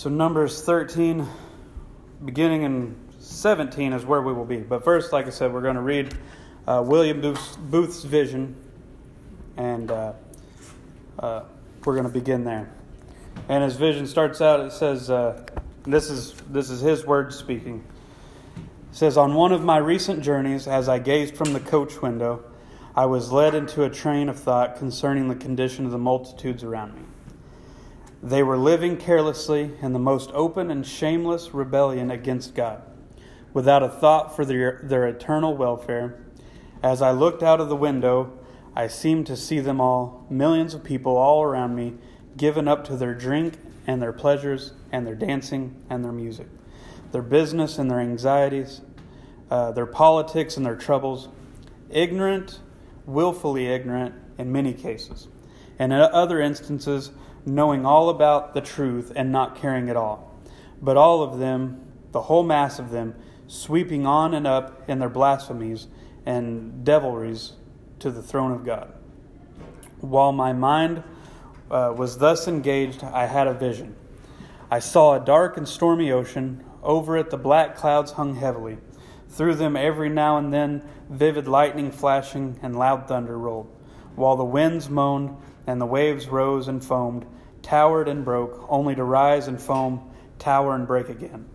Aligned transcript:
So, 0.00 0.08
Numbers 0.08 0.62
13, 0.62 1.26
beginning 2.24 2.62
in 2.62 2.96
17, 3.18 3.92
is 3.92 4.02
where 4.06 4.22
we 4.22 4.32
will 4.32 4.46
be. 4.46 4.56
But 4.56 4.82
first, 4.82 5.12
like 5.12 5.26
I 5.26 5.28
said, 5.28 5.52
we're 5.52 5.60
going 5.60 5.74
to 5.74 5.82
read 5.82 6.16
uh, 6.66 6.82
William 6.86 7.20
Booth's, 7.20 7.56
Booth's 7.56 8.04
vision, 8.04 8.56
and 9.58 9.90
uh, 9.90 10.14
uh, 11.18 11.42
we're 11.84 11.92
going 11.92 12.06
to 12.06 12.12
begin 12.18 12.44
there. 12.44 12.72
And 13.50 13.62
his 13.62 13.76
vision 13.76 14.06
starts 14.06 14.40
out, 14.40 14.60
it 14.60 14.72
says, 14.72 15.10
uh, 15.10 15.44
this, 15.82 16.08
is, 16.08 16.32
this 16.48 16.70
is 16.70 16.80
his 16.80 17.04
words 17.04 17.36
speaking. 17.36 17.84
It 18.56 18.96
says, 18.96 19.18
On 19.18 19.34
one 19.34 19.52
of 19.52 19.62
my 19.62 19.76
recent 19.76 20.22
journeys, 20.22 20.66
as 20.66 20.88
I 20.88 20.98
gazed 20.98 21.36
from 21.36 21.52
the 21.52 21.60
coach 21.60 22.00
window, 22.00 22.42
I 22.96 23.04
was 23.04 23.32
led 23.32 23.54
into 23.54 23.84
a 23.84 23.90
train 23.90 24.30
of 24.30 24.38
thought 24.38 24.78
concerning 24.78 25.28
the 25.28 25.36
condition 25.36 25.84
of 25.84 25.92
the 25.92 25.98
multitudes 25.98 26.64
around 26.64 26.94
me. 26.94 27.02
They 28.22 28.42
were 28.42 28.58
living 28.58 28.98
carelessly 28.98 29.72
in 29.80 29.94
the 29.94 29.98
most 29.98 30.30
open 30.32 30.70
and 30.70 30.86
shameless 30.86 31.54
rebellion 31.54 32.10
against 32.10 32.54
God, 32.54 32.82
without 33.54 33.82
a 33.82 33.88
thought 33.88 34.36
for 34.36 34.44
their, 34.44 34.80
their 34.82 35.06
eternal 35.06 35.56
welfare. 35.56 36.22
As 36.82 37.00
I 37.00 37.12
looked 37.12 37.42
out 37.42 37.60
of 37.60 37.70
the 37.70 37.76
window, 37.76 38.38
I 38.76 38.88
seemed 38.88 39.26
to 39.26 39.36
see 39.36 39.60
them 39.60 39.80
all, 39.80 40.26
millions 40.28 40.74
of 40.74 40.84
people 40.84 41.16
all 41.16 41.42
around 41.42 41.74
me, 41.74 41.94
given 42.36 42.68
up 42.68 42.84
to 42.84 42.96
their 42.96 43.14
drink 43.14 43.58
and 43.86 44.02
their 44.02 44.12
pleasures 44.12 44.74
and 44.92 45.06
their 45.06 45.14
dancing 45.14 45.82
and 45.88 46.04
their 46.04 46.12
music, 46.12 46.46
their 47.12 47.22
business 47.22 47.78
and 47.78 47.90
their 47.90 48.00
anxieties, 48.00 48.82
uh, 49.50 49.72
their 49.72 49.86
politics 49.86 50.56
and 50.56 50.64
their 50.64 50.76
troubles, 50.76 51.28
ignorant, 51.88 52.60
willfully 53.06 53.66
ignorant 53.66 54.14
in 54.38 54.52
many 54.52 54.74
cases, 54.74 55.26
and 55.78 55.92
in 55.92 56.00
other 56.00 56.40
instances, 56.40 57.10
knowing 57.46 57.86
all 57.86 58.08
about 58.08 58.54
the 58.54 58.60
truth 58.60 59.12
and 59.14 59.32
not 59.32 59.56
caring 59.56 59.88
at 59.88 59.96
all. 59.96 60.38
But 60.80 60.96
all 60.96 61.22
of 61.22 61.38
them, 61.38 61.80
the 62.12 62.22
whole 62.22 62.42
mass 62.42 62.78
of 62.78 62.90
them, 62.90 63.14
sweeping 63.46 64.06
on 64.06 64.34
and 64.34 64.46
up 64.46 64.88
in 64.88 64.98
their 64.98 65.08
blasphemies 65.08 65.88
and 66.26 66.84
devilries 66.84 67.52
to 67.98 68.10
the 68.10 68.22
throne 68.22 68.52
of 68.52 68.64
God. 68.64 68.92
While 70.00 70.32
my 70.32 70.52
mind 70.52 71.02
uh, 71.70 71.92
was 71.96 72.18
thus 72.18 72.48
engaged, 72.48 73.04
I 73.04 73.26
had 73.26 73.46
a 73.46 73.54
vision. 73.54 73.96
I 74.70 74.78
saw 74.78 75.14
a 75.14 75.24
dark 75.24 75.56
and 75.56 75.68
stormy 75.68 76.12
ocean. 76.12 76.64
Over 76.82 77.16
it, 77.18 77.30
the 77.30 77.36
black 77.36 77.76
clouds 77.76 78.12
hung 78.12 78.36
heavily. 78.36 78.78
Through 79.28 79.56
them, 79.56 79.76
every 79.76 80.08
now 80.08 80.38
and 80.38 80.52
then, 80.52 80.82
vivid 81.08 81.46
lightning 81.46 81.90
flashing 81.90 82.58
and 82.62 82.78
loud 82.78 83.06
thunder 83.06 83.38
rolled, 83.38 83.70
while 84.14 84.36
the 84.36 84.44
winds 84.44 84.88
moaned 84.88 85.36
and 85.66 85.80
the 85.80 85.86
waves 85.86 86.28
rose 86.28 86.68
and 86.68 86.84
foamed, 86.84 87.26
towered 87.62 88.08
and 88.08 88.24
broke, 88.24 88.66
only 88.68 88.94
to 88.94 89.04
rise 89.04 89.48
and 89.48 89.60
foam, 89.60 90.10
tower 90.38 90.74
and 90.74 90.86
break 90.86 91.08
again. 91.08 91.46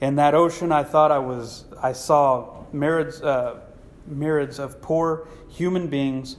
In 0.00 0.16
that 0.16 0.34
ocean, 0.34 0.72
I 0.72 0.84
thought 0.84 1.10
I 1.10 1.18
was, 1.18 1.64
I 1.82 1.92
saw 1.92 2.64
myriads, 2.72 3.22
uh, 3.22 3.60
myriads 4.06 4.58
of 4.58 4.80
poor 4.80 5.28
human 5.48 5.88
beings 5.88 6.36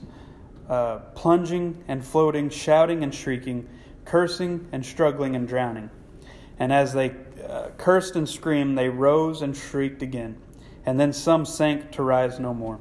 uh, 0.68 0.98
plunging 1.14 1.82
and 1.88 2.04
floating, 2.04 2.50
shouting 2.50 3.02
and 3.02 3.14
shrieking, 3.14 3.68
cursing 4.04 4.68
and 4.72 4.84
struggling 4.84 5.34
and 5.34 5.48
drowning. 5.48 5.90
And 6.58 6.72
as 6.72 6.92
they 6.92 7.14
uh, 7.48 7.68
cursed 7.78 8.16
and 8.16 8.28
screamed, 8.28 8.76
they 8.76 8.88
rose 8.88 9.42
and 9.42 9.56
shrieked 9.56 10.02
again. 10.02 10.36
And 10.84 10.98
then 10.98 11.12
some 11.12 11.44
sank 11.44 11.92
to 11.92 12.02
rise 12.02 12.38
no 12.38 12.52
more. 12.54 12.80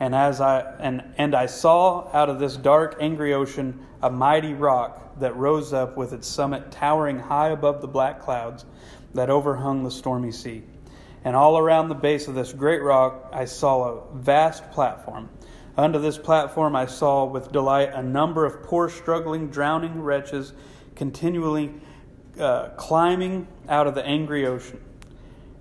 And 0.00 0.14
as 0.14 0.40
I 0.40 0.60
and, 0.78 1.02
and 1.16 1.34
I 1.34 1.46
saw 1.46 2.08
out 2.12 2.28
of 2.28 2.38
this 2.38 2.56
dark, 2.56 2.96
angry 3.00 3.34
ocean 3.34 3.84
a 4.02 4.10
mighty 4.10 4.54
rock 4.54 5.18
that 5.18 5.36
rose 5.36 5.72
up 5.72 5.96
with 5.96 6.12
its 6.12 6.28
summit 6.28 6.70
towering 6.70 7.18
high 7.18 7.50
above 7.50 7.80
the 7.80 7.88
black 7.88 8.20
clouds 8.20 8.64
that 9.14 9.30
overhung 9.30 9.84
the 9.84 9.90
stormy 9.90 10.32
sea. 10.32 10.62
And 11.24 11.34
all 11.34 11.58
around 11.58 11.88
the 11.88 11.94
base 11.94 12.28
of 12.28 12.34
this 12.34 12.52
great 12.52 12.82
rock 12.82 13.30
I 13.32 13.44
saw 13.46 13.84
a 13.84 14.16
vast 14.16 14.70
platform. 14.70 15.28
Under 15.76 15.98
this 15.98 16.18
platform 16.18 16.76
I 16.76 16.86
saw 16.86 17.24
with 17.24 17.52
delight 17.52 17.90
a 17.92 18.02
number 18.02 18.44
of 18.44 18.62
poor, 18.62 18.88
struggling, 18.88 19.48
drowning 19.48 20.00
wretches 20.00 20.52
continually 20.94 21.72
uh, 22.38 22.68
climbing 22.70 23.46
out 23.68 23.86
of 23.86 23.94
the 23.94 24.04
angry 24.04 24.46
ocean. 24.46 24.80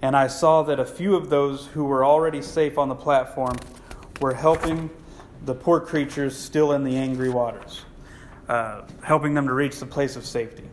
And 0.02 0.16
I 0.16 0.28
saw 0.28 0.64
that 0.64 0.80
a 0.80 0.86
few 0.86 1.16
of 1.16 1.30
those 1.30 1.66
who 1.68 1.86
were 1.86 2.06
already 2.06 2.42
safe 2.42 2.78
on 2.78 2.88
the 2.88 2.96
platform 2.96 3.56
were 4.22 4.34
helping 4.34 4.90
the 5.46 5.56
poor 5.56 5.80
creatures 5.80 6.38
still 6.38 6.72
in 6.74 6.84
the 6.84 6.98
angry 6.98 7.30
waters, 7.30 7.86
uh, 8.48 8.82
helping 9.04 9.34
them 9.34 9.48
to 9.48 9.54
reach 9.54 9.80
the 9.80 9.86
place 9.86 10.16
of 10.16 10.26
safety. 10.26 10.70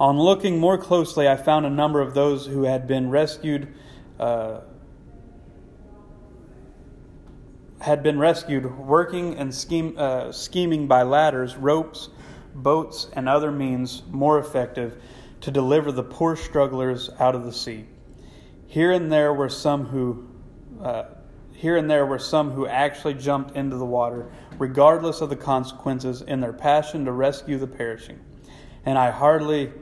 On 0.00 0.18
looking 0.18 0.58
more 0.58 0.78
closely, 0.78 1.28
I 1.28 1.36
found 1.36 1.66
a 1.66 1.70
number 1.70 2.00
of 2.00 2.14
those 2.14 2.46
who 2.46 2.64
had 2.64 2.86
been 2.86 3.10
rescued. 3.10 3.74
Uh, 4.18 4.60
had 7.80 8.02
been 8.02 8.18
rescued 8.18 8.78
working 8.78 9.36
and 9.36 9.52
scheme, 9.52 9.94
uh, 9.98 10.30
scheming 10.30 10.86
by 10.86 11.02
ladders, 11.02 11.56
ropes, 11.56 12.08
boats, 12.54 13.08
and 13.12 13.28
other 13.28 13.50
means 13.50 14.02
more 14.08 14.38
effective 14.38 15.02
to 15.40 15.50
deliver 15.50 15.90
the 15.90 16.04
poor 16.04 16.36
strugglers 16.36 17.10
out 17.18 17.34
of 17.34 17.44
the 17.44 17.52
sea. 17.52 17.84
Here 18.68 18.92
and 18.92 19.10
there 19.10 19.34
were 19.34 19.48
some 19.48 19.86
who 19.86 20.28
uh, 20.80 21.04
here 21.54 21.76
and 21.76 21.88
there 21.88 22.04
were 22.04 22.18
some 22.18 22.50
who 22.50 22.66
actually 22.66 23.14
jumped 23.14 23.56
into 23.56 23.76
the 23.76 23.84
water, 23.84 24.32
regardless 24.62 25.20
of 25.20 25.28
the 25.28 25.34
consequences, 25.34 26.22
in 26.22 26.40
their 26.40 26.52
passion 26.52 27.04
to 27.04 27.10
rescue 27.10 27.58
the 27.58 27.66
perishing. 27.66 28.20
And 28.86 28.96
I 28.96 29.10
hardly 29.10 29.72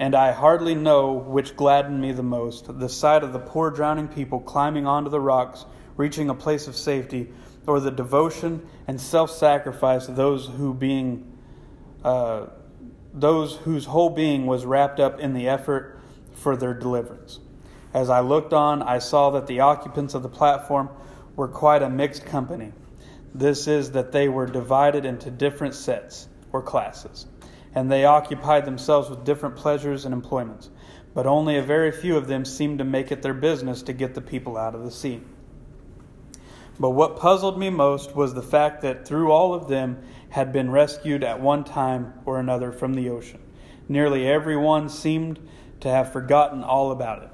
and 0.00 0.14
I 0.14 0.32
hardly 0.32 0.74
know 0.74 1.12
which 1.12 1.56
gladdened 1.56 2.00
me 2.00 2.12
the 2.12 2.22
most 2.22 2.78
the 2.78 2.88
sight 2.88 3.22
of 3.22 3.34
the 3.34 3.38
poor 3.38 3.70
drowning 3.70 4.08
people 4.08 4.40
climbing 4.40 4.86
onto 4.86 5.10
the 5.10 5.20
rocks, 5.20 5.66
reaching 5.98 6.30
a 6.30 6.34
place 6.34 6.66
of 6.66 6.74
safety, 6.74 7.28
or 7.66 7.78
the 7.78 7.90
devotion 7.90 8.66
and 8.88 8.98
self 8.98 9.30
sacrifice 9.30 10.08
of 10.08 10.16
those 10.16 10.46
who 10.46 10.72
being 10.72 11.30
uh, 12.02 12.46
those 13.12 13.56
whose 13.56 13.84
whole 13.84 14.08
being 14.08 14.46
was 14.46 14.64
wrapped 14.64 15.00
up 15.00 15.20
in 15.20 15.34
the 15.34 15.50
effort 15.50 16.00
for 16.32 16.56
their 16.56 16.72
deliverance. 16.72 17.40
As 17.92 18.08
I 18.08 18.20
looked 18.20 18.54
on, 18.54 18.82
I 18.82 19.00
saw 19.00 19.28
that 19.32 19.46
the 19.46 19.60
occupants 19.60 20.14
of 20.14 20.22
the 20.22 20.30
platform 20.30 20.88
were 21.34 21.48
quite 21.48 21.82
a 21.82 21.90
mixed 21.90 22.24
company. 22.24 22.72
This 23.38 23.66
is, 23.66 23.90
that 23.90 24.12
they 24.12 24.30
were 24.30 24.46
divided 24.46 25.04
into 25.04 25.30
different 25.30 25.74
sets 25.74 26.26
or 26.52 26.62
classes, 26.62 27.26
and 27.74 27.92
they 27.92 28.06
occupied 28.06 28.64
themselves 28.64 29.10
with 29.10 29.24
different 29.24 29.56
pleasures 29.56 30.06
and 30.06 30.14
employments. 30.14 30.70
But 31.12 31.26
only 31.26 31.58
a 31.58 31.62
very 31.62 31.92
few 31.92 32.16
of 32.16 32.28
them 32.28 32.46
seemed 32.46 32.78
to 32.78 32.84
make 32.84 33.12
it 33.12 33.20
their 33.20 33.34
business 33.34 33.82
to 33.82 33.92
get 33.92 34.14
the 34.14 34.22
people 34.22 34.56
out 34.56 34.74
of 34.74 34.84
the 34.84 34.90
sea. 34.90 35.20
But 36.80 36.90
what 36.90 37.18
puzzled 37.18 37.58
me 37.58 37.68
most 37.68 38.16
was 38.16 38.32
the 38.32 38.42
fact 38.42 38.80
that 38.82 39.06
through 39.06 39.30
all 39.30 39.52
of 39.52 39.68
them 39.68 39.98
had 40.30 40.50
been 40.50 40.70
rescued 40.70 41.22
at 41.22 41.38
one 41.38 41.64
time 41.64 42.14
or 42.24 42.40
another 42.40 42.72
from 42.72 42.94
the 42.94 43.10
ocean. 43.10 43.40
Nearly 43.86 44.26
every 44.26 44.56
one 44.56 44.88
seemed 44.88 45.38
to 45.80 45.90
have 45.90 46.10
forgotten 46.10 46.64
all 46.64 46.90
about 46.90 47.22
it. 47.22 47.30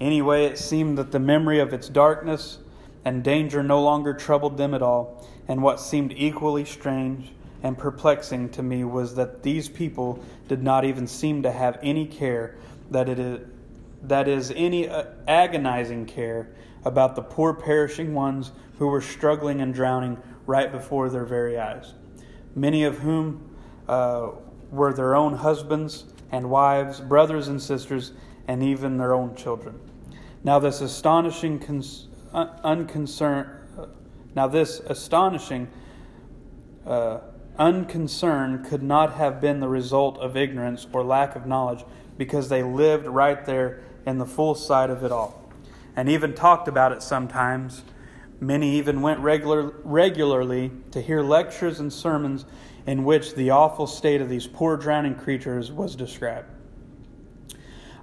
Anyway, 0.00 0.44
it 0.44 0.58
seemed 0.58 0.98
that 0.98 1.12
the 1.12 1.18
memory 1.18 1.60
of 1.60 1.72
its 1.72 1.88
darkness 1.88 2.58
and 3.04 3.22
danger 3.24 3.62
no 3.62 3.82
longer 3.82 4.14
troubled 4.14 4.56
them 4.56 4.74
at 4.74 4.82
all, 4.82 5.26
and 5.50 5.64
what 5.64 5.80
seemed 5.80 6.14
equally 6.16 6.64
strange 6.64 7.32
and 7.64 7.76
perplexing 7.76 8.48
to 8.50 8.62
me 8.62 8.84
was 8.84 9.16
that 9.16 9.42
these 9.42 9.68
people 9.68 10.24
did 10.46 10.62
not 10.62 10.84
even 10.84 11.08
seem 11.08 11.42
to 11.42 11.50
have 11.50 11.76
any 11.82 12.06
care 12.06 12.54
that 12.88 13.08
it 13.08 13.18
is 13.18 13.48
that 14.02 14.28
is 14.28 14.52
any 14.54 14.88
uh, 14.88 15.04
agonizing 15.26 16.06
care 16.06 16.54
about 16.84 17.16
the 17.16 17.20
poor 17.20 17.52
perishing 17.52 18.14
ones 18.14 18.52
who 18.78 18.86
were 18.86 19.00
struggling 19.00 19.60
and 19.60 19.74
drowning 19.74 20.16
right 20.46 20.70
before 20.70 21.10
their 21.10 21.24
very 21.24 21.58
eyes. 21.58 21.94
Many 22.54 22.84
of 22.84 22.98
whom 22.98 23.50
uh, 23.88 24.30
were 24.70 24.92
their 24.92 25.16
own 25.16 25.34
husbands 25.34 26.04
and 26.30 26.48
wives 26.48 27.00
brothers 27.00 27.48
and 27.48 27.60
sisters 27.60 28.12
and 28.46 28.62
even 28.62 28.98
their 28.98 29.12
own 29.12 29.34
children. 29.34 29.80
Now 30.44 30.60
this 30.60 30.80
astonishing 30.80 31.58
cons- 31.58 32.06
unconcern, 32.32 33.59
now 34.34 34.46
this 34.46 34.80
astonishing 34.80 35.68
uh, 36.86 37.20
unconcern 37.58 38.64
could 38.64 38.82
not 38.82 39.14
have 39.14 39.40
been 39.40 39.60
the 39.60 39.68
result 39.68 40.18
of 40.18 40.36
ignorance 40.36 40.86
or 40.92 41.04
lack 41.04 41.36
of 41.36 41.46
knowledge, 41.46 41.84
because 42.16 42.48
they 42.48 42.62
lived 42.62 43.06
right 43.06 43.44
there 43.44 43.82
in 44.06 44.18
the 44.18 44.26
full 44.26 44.54
sight 44.54 44.90
of 44.90 45.04
it 45.04 45.12
all, 45.12 45.50
and 45.96 46.08
even 46.08 46.34
talked 46.34 46.68
about 46.68 46.92
it 46.92 47.02
sometimes. 47.02 47.82
Many 48.40 48.76
even 48.76 49.02
went 49.02 49.20
regular, 49.20 49.74
regularly 49.84 50.70
to 50.92 51.02
hear 51.02 51.22
lectures 51.22 51.80
and 51.80 51.92
sermons 51.92 52.46
in 52.86 53.04
which 53.04 53.34
the 53.34 53.50
awful 53.50 53.86
state 53.86 54.22
of 54.22 54.30
these 54.30 54.46
poor 54.46 54.78
drowning 54.78 55.14
creatures 55.14 55.70
was 55.70 55.94
described. 55.94 56.48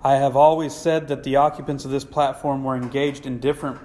I 0.03 0.15
have 0.15 0.35
always 0.35 0.75
said 0.75 1.07
that 1.07 1.23
the 1.23 1.37
occupants 1.37 1.85
of 1.85 1.91
this 1.91 2.05
platform 2.05 2.63
were 2.63 2.75
engaged 2.75 3.25
in 3.25 3.39
different 3.39 3.79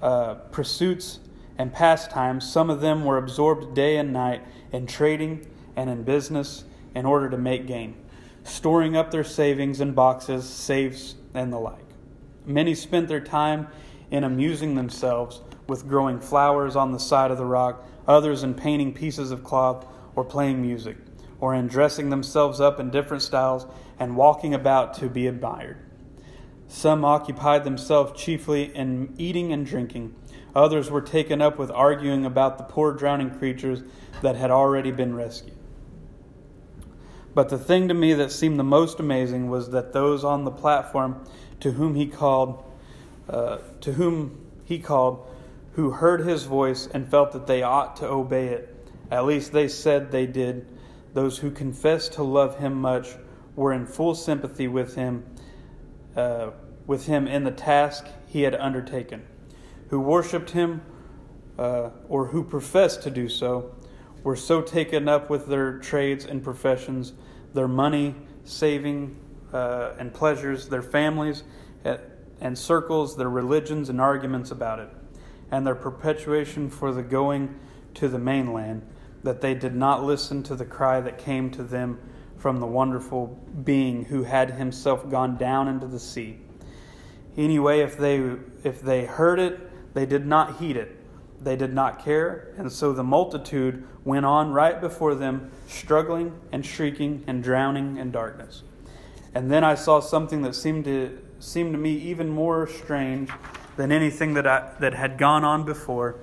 uh, 0.00 0.34
pursuits 0.34 1.18
and 1.58 1.72
pastimes. 1.72 2.50
Some 2.50 2.70
of 2.70 2.80
them 2.80 3.04
were 3.04 3.18
absorbed 3.18 3.74
day 3.74 3.96
and 3.96 4.12
night 4.12 4.42
in 4.72 4.86
trading 4.86 5.46
and 5.74 5.90
in 5.90 6.02
business 6.02 6.64
in 6.94 7.06
order 7.06 7.28
to 7.30 7.38
make 7.38 7.66
gain. 7.66 7.94
storing 8.46 8.96
up 8.96 9.10
their 9.10 9.24
savings 9.24 9.80
in 9.80 9.92
boxes, 9.92 10.48
safes, 10.48 11.16
and 11.34 11.52
the 11.52 11.58
like. 11.58 11.84
Many 12.44 12.74
spent 12.74 13.08
their 13.08 13.20
time 13.20 13.66
in 14.10 14.22
amusing 14.24 14.76
themselves 14.76 15.40
with 15.68 15.88
growing 15.88 16.20
flowers 16.20 16.76
on 16.76 16.92
the 16.92 16.98
side 16.98 17.30
of 17.30 17.38
the 17.38 17.44
rock, 17.44 17.84
others 18.06 18.44
in 18.44 18.54
painting 18.54 18.94
pieces 18.94 19.32
of 19.32 19.42
cloth 19.42 19.84
or 20.14 20.24
playing 20.24 20.62
music, 20.62 20.96
or 21.40 21.54
in 21.54 21.66
dressing 21.66 22.08
themselves 22.10 22.60
up 22.60 22.78
in 22.78 22.90
different 22.90 23.22
styles 23.22 23.66
and 23.98 24.16
walking 24.16 24.54
about 24.54 24.94
to 24.94 25.08
be 25.08 25.26
admired. 25.26 25.78
Some 26.68 27.04
occupied 27.04 27.64
themselves 27.64 28.20
chiefly 28.20 28.74
in 28.74 29.14
eating 29.18 29.52
and 29.52 29.66
drinking. 29.66 30.14
Others 30.56 30.90
were 30.90 31.02
taken 31.02 31.42
up 31.42 31.58
with 31.58 31.70
arguing 31.70 32.24
about 32.24 32.56
the 32.56 32.64
poor 32.64 32.94
drowning 32.94 33.28
creatures 33.28 33.82
that 34.22 34.36
had 34.36 34.50
already 34.50 34.90
been 34.90 35.14
rescued. 35.14 35.54
But 37.34 37.50
the 37.50 37.58
thing 37.58 37.88
to 37.88 37.94
me 37.94 38.14
that 38.14 38.32
seemed 38.32 38.58
the 38.58 38.64
most 38.64 38.98
amazing 38.98 39.50
was 39.50 39.68
that 39.72 39.92
those 39.92 40.24
on 40.24 40.44
the 40.44 40.50
platform 40.50 41.22
to 41.60 41.72
whom 41.72 41.94
he 41.94 42.06
called, 42.06 42.64
uh, 43.28 43.58
to 43.82 43.92
whom 43.92 44.46
he 44.64 44.78
called, 44.78 45.28
who 45.72 45.90
heard 45.90 46.22
his 46.22 46.44
voice 46.44 46.86
and 46.86 47.06
felt 47.06 47.32
that 47.32 47.46
they 47.46 47.62
ought 47.62 47.96
to 47.96 48.08
obey 48.08 48.46
it, 48.46 48.74
at 49.10 49.26
least 49.26 49.52
they 49.52 49.68
said 49.68 50.10
they 50.10 50.26
did. 50.26 50.66
Those 51.12 51.36
who 51.36 51.50
confessed 51.50 52.14
to 52.14 52.22
love 52.22 52.58
him 52.58 52.80
much 52.80 53.08
were 53.56 53.74
in 53.74 53.84
full 53.84 54.14
sympathy 54.14 54.68
with 54.68 54.94
him, 54.94 55.22
uh, 56.16 56.52
with 56.86 57.04
him 57.04 57.28
in 57.28 57.44
the 57.44 57.50
task 57.50 58.06
he 58.26 58.40
had 58.40 58.54
undertaken. 58.54 59.26
Who 59.88 60.00
worshipped 60.00 60.50
him, 60.50 60.82
uh, 61.58 61.90
or 62.08 62.26
who 62.26 62.42
professed 62.42 63.02
to 63.02 63.10
do 63.10 63.28
so, 63.28 63.74
were 64.22 64.36
so 64.36 64.60
taken 64.60 65.08
up 65.08 65.30
with 65.30 65.46
their 65.46 65.78
trades 65.78 66.24
and 66.24 66.42
professions, 66.42 67.12
their 67.54 67.68
money, 67.68 68.14
saving, 68.44 69.16
uh, 69.52 69.92
and 69.98 70.12
pleasures, 70.12 70.68
their 70.68 70.82
families 70.82 71.44
and 72.40 72.58
circles, 72.58 73.16
their 73.16 73.30
religions 73.30 73.88
and 73.88 74.00
arguments 74.00 74.50
about 74.50 74.78
it, 74.78 74.90
and 75.50 75.66
their 75.66 75.74
perpetuation 75.74 76.68
for 76.68 76.92
the 76.92 77.02
going 77.02 77.58
to 77.94 78.08
the 78.08 78.18
mainland, 78.18 78.82
that 79.22 79.40
they 79.40 79.54
did 79.54 79.74
not 79.74 80.04
listen 80.04 80.42
to 80.42 80.54
the 80.54 80.64
cry 80.64 81.00
that 81.00 81.18
came 81.18 81.50
to 81.50 81.62
them 81.62 81.98
from 82.36 82.60
the 82.60 82.66
wonderful 82.66 83.26
being 83.64 84.04
who 84.04 84.22
had 84.22 84.50
himself 84.50 85.08
gone 85.08 85.36
down 85.36 85.68
into 85.68 85.86
the 85.86 85.98
sea. 85.98 86.38
Anyway, 87.36 87.80
if 87.80 87.96
they 87.96 88.34
if 88.64 88.82
they 88.82 89.04
heard 89.04 89.38
it, 89.38 89.58
they 89.96 90.06
did 90.06 90.24
not 90.24 90.58
heed 90.58 90.76
it 90.76 90.96
they 91.40 91.56
did 91.56 91.72
not 91.72 92.04
care, 92.04 92.52
and 92.56 92.70
so 92.72 92.92
the 92.92 93.04
multitude 93.04 93.86
went 94.04 94.24
on 94.24 94.52
right 94.52 94.80
before 94.80 95.14
them, 95.14 95.50
struggling 95.68 96.32
and 96.52 96.64
shrieking 96.64 97.24
and 97.26 97.42
drowning 97.42 97.98
in 97.98 98.10
darkness. 98.10 98.62
And 99.34 99.50
then 99.50 99.62
I 99.62 99.74
saw 99.74 100.00
something 100.00 100.42
that 100.42 100.54
seemed 100.54 100.84
to 100.86 101.18
seem 101.38 101.72
to 101.72 101.78
me 101.78 101.92
even 101.98 102.30
more 102.30 102.66
strange 102.66 103.30
than 103.76 103.92
anything 103.92 104.34
that 104.34 104.46
I, 104.46 104.72
that 104.80 104.94
had 104.94 105.18
gone 105.18 105.44
on 105.44 105.64
before. 105.64 106.16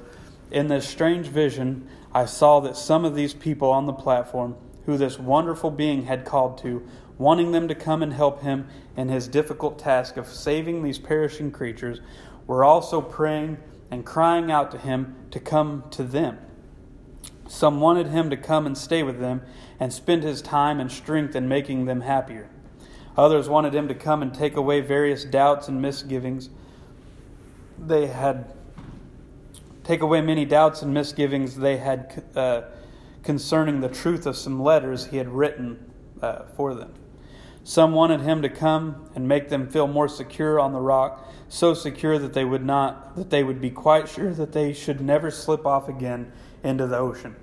In 0.50 0.68
this 0.68 0.88
strange 0.88 1.28
vision, 1.28 1.88
I 2.14 2.26
saw 2.26 2.60
that 2.62 2.76
some 2.76 3.06
of 3.06 3.16
these 3.16 3.34
people 3.34 3.70
on 3.70 3.86
the 3.86 3.94
platform, 3.94 4.56
who 4.88 4.98
this 4.98 5.20
wonderful 5.20 5.70
being 5.70 6.06
had 6.06 6.26
called 6.26 6.58
to, 6.60 6.86
wanting 7.20 7.52
them 7.52 7.68
to 7.68 7.76
come 7.76 8.02
and 8.02 8.12
help 8.12 8.42
him 8.42 8.68
in 8.98 9.10
his 9.10 9.28
difficult 9.28 9.78
task 9.78 10.18
of 10.18 10.28
saving 10.28 10.82
these 10.82 10.98
perishing 10.98 11.52
creatures, 11.52 12.02
were 12.48 12.64
also 12.64 13.02
praying 13.02 13.58
and 13.90 14.06
crying 14.06 14.52
out 14.52 14.72
to 14.72 14.78
him 14.78 15.16
to 15.32 15.40
come 15.40 15.84
to 15.92 16.04
them. 16.04 16.38
Some 17.48 17.80
wanted 17.80 18.08
him 18.08 18.30
to 18.30 18.38
come 18.38 18.66
and 18.66 18.78
stay 18.78 19.04
with 19.04 19.20
them 19.20 19.42
and 19.80 19.94
spend 19.94 20.24
his 20.24 20.42
time 20.42 20.80
and 20.80 20.92
strength 20.92 21.36
in 21.36 21.48
making 21.48 21.86
them 21.86 22.02
happier. 22.02 22.50
Others 23.16 23.48
wanted 23.48 23.76
him 23.76 23.88
to 23.88 23.94
come 23.94 24.22
and 24.22 24.34
take 24.34 24.56
away 24.56 24.82
various 24.82 25.24
doubts 25.24 25.68
and 25.68 25.82
misgivings. 25.82 26.50
They 27.78 28.08
had 28.08 28.52
take 29.84 30.02
away 30.02 30.22
many 30.22 30.46
doubts 30.46 30.82
and 30.82 30.94
misgivings 30.94 31.58
they 31.58 31.78
had 31.78 32.24
uh, 32.36 32.62
concerning 33.22 33.82
the 33.82 33.90
truth 33.90 34.26
of 34.26 34.38
some 34.38 34.62
letters 34.62 35.08
he 35.08 35.18
had 35.18 35.28
written 35.28 35.92
uh, 36.22 36.44
for 36.56 36.74
them. 36.74 36.94
Some 37.66 37.94
wanted 37.94 38.22
him 38.22 38.42
to 38.42 38.50
come 38.50 39.10
and 39.16 39.28
make 39.28 39.50
them 39.50 39.68
feel 39.70 39.88
more 39.88 40.08
secure 40.08 40.60
on 40.60 40.74
the 40.74 40.82
rock, 40.82 41.28
so 41.50 41.74
secure 41.74 42.18
that 42.18 42.34
they 42.34 42.46
would 42.46 42.66
not 42.66 43.16
that 43.16 43.30
they 43.30 43.44
would 43.44 43.62
be 43.62 43.70
quite 43.70 44.10
sure 44.10 44.34
that 44.34 44.54
they 44.54 44.74
should 44.74 45.02
never 45.02 45.30
slip 45.30 45.66
off 45.66 45.88
again 45.88 46.32
into 46.64 46.88
the 46.88 46.98
ocean. 46.98 47.36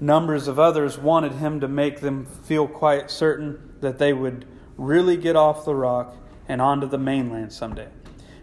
Numbers 0.00 0.48
of 0.48 0.58
others 0.58 0.98
wanted 0.98 1.32
him 1.32 1.60
to 1.60 1.68
make 1.68 2.00
them 2.00 2.26
feel 2.26 2.66
quite 2.66 3.10
certain 3.10 3.72
that 3.80 3.98
they 3.98 4.12
would 4.12 4.46
really 4.76 5.16
get 5.16 5.36
off 5.36 5.64
the 5.64 5.74
rock 5.74 6.16
and 6.48 6.60
onto 6.60 6.88
the 6.88 6.98
mainland 6.98 7.52
someday. 7.52 7.88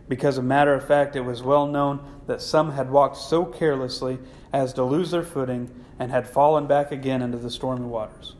Because, 0.08 0.38
a 0.38 0.42
matter 0.42 0.74
of 0.74 0.88
fact, 0.88 1.16
it 1.16 1.22
was 1.22 1.44
well 1.44 1.68
known 1.68 2.00
that 2.28 2.42
some 2.42 2.72
had 2.72 2.90
walked 2.90 3.18
so 3.18 3.46
carelessly 3.46 4.20
as 4.52 4.74
to 4.74 4.84
lose 4.84 5.12
their 5.12 5.24
footing 5.24 5.70
and 6.00 6.12
had 6.12 6.28
fallen 6.28 6.66
back 6.66 6.92
again 6.92 7.22
into 7.22 7.38
the 7.38 7.52
stormy 7.52 7.86
waters. 7.86 8.36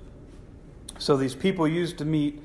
So 0.98 1.18
these 1.18 1.36
people 1.36 1.68
used 1.68 1.98
to 2.00 2.06
meet 2.06 2.42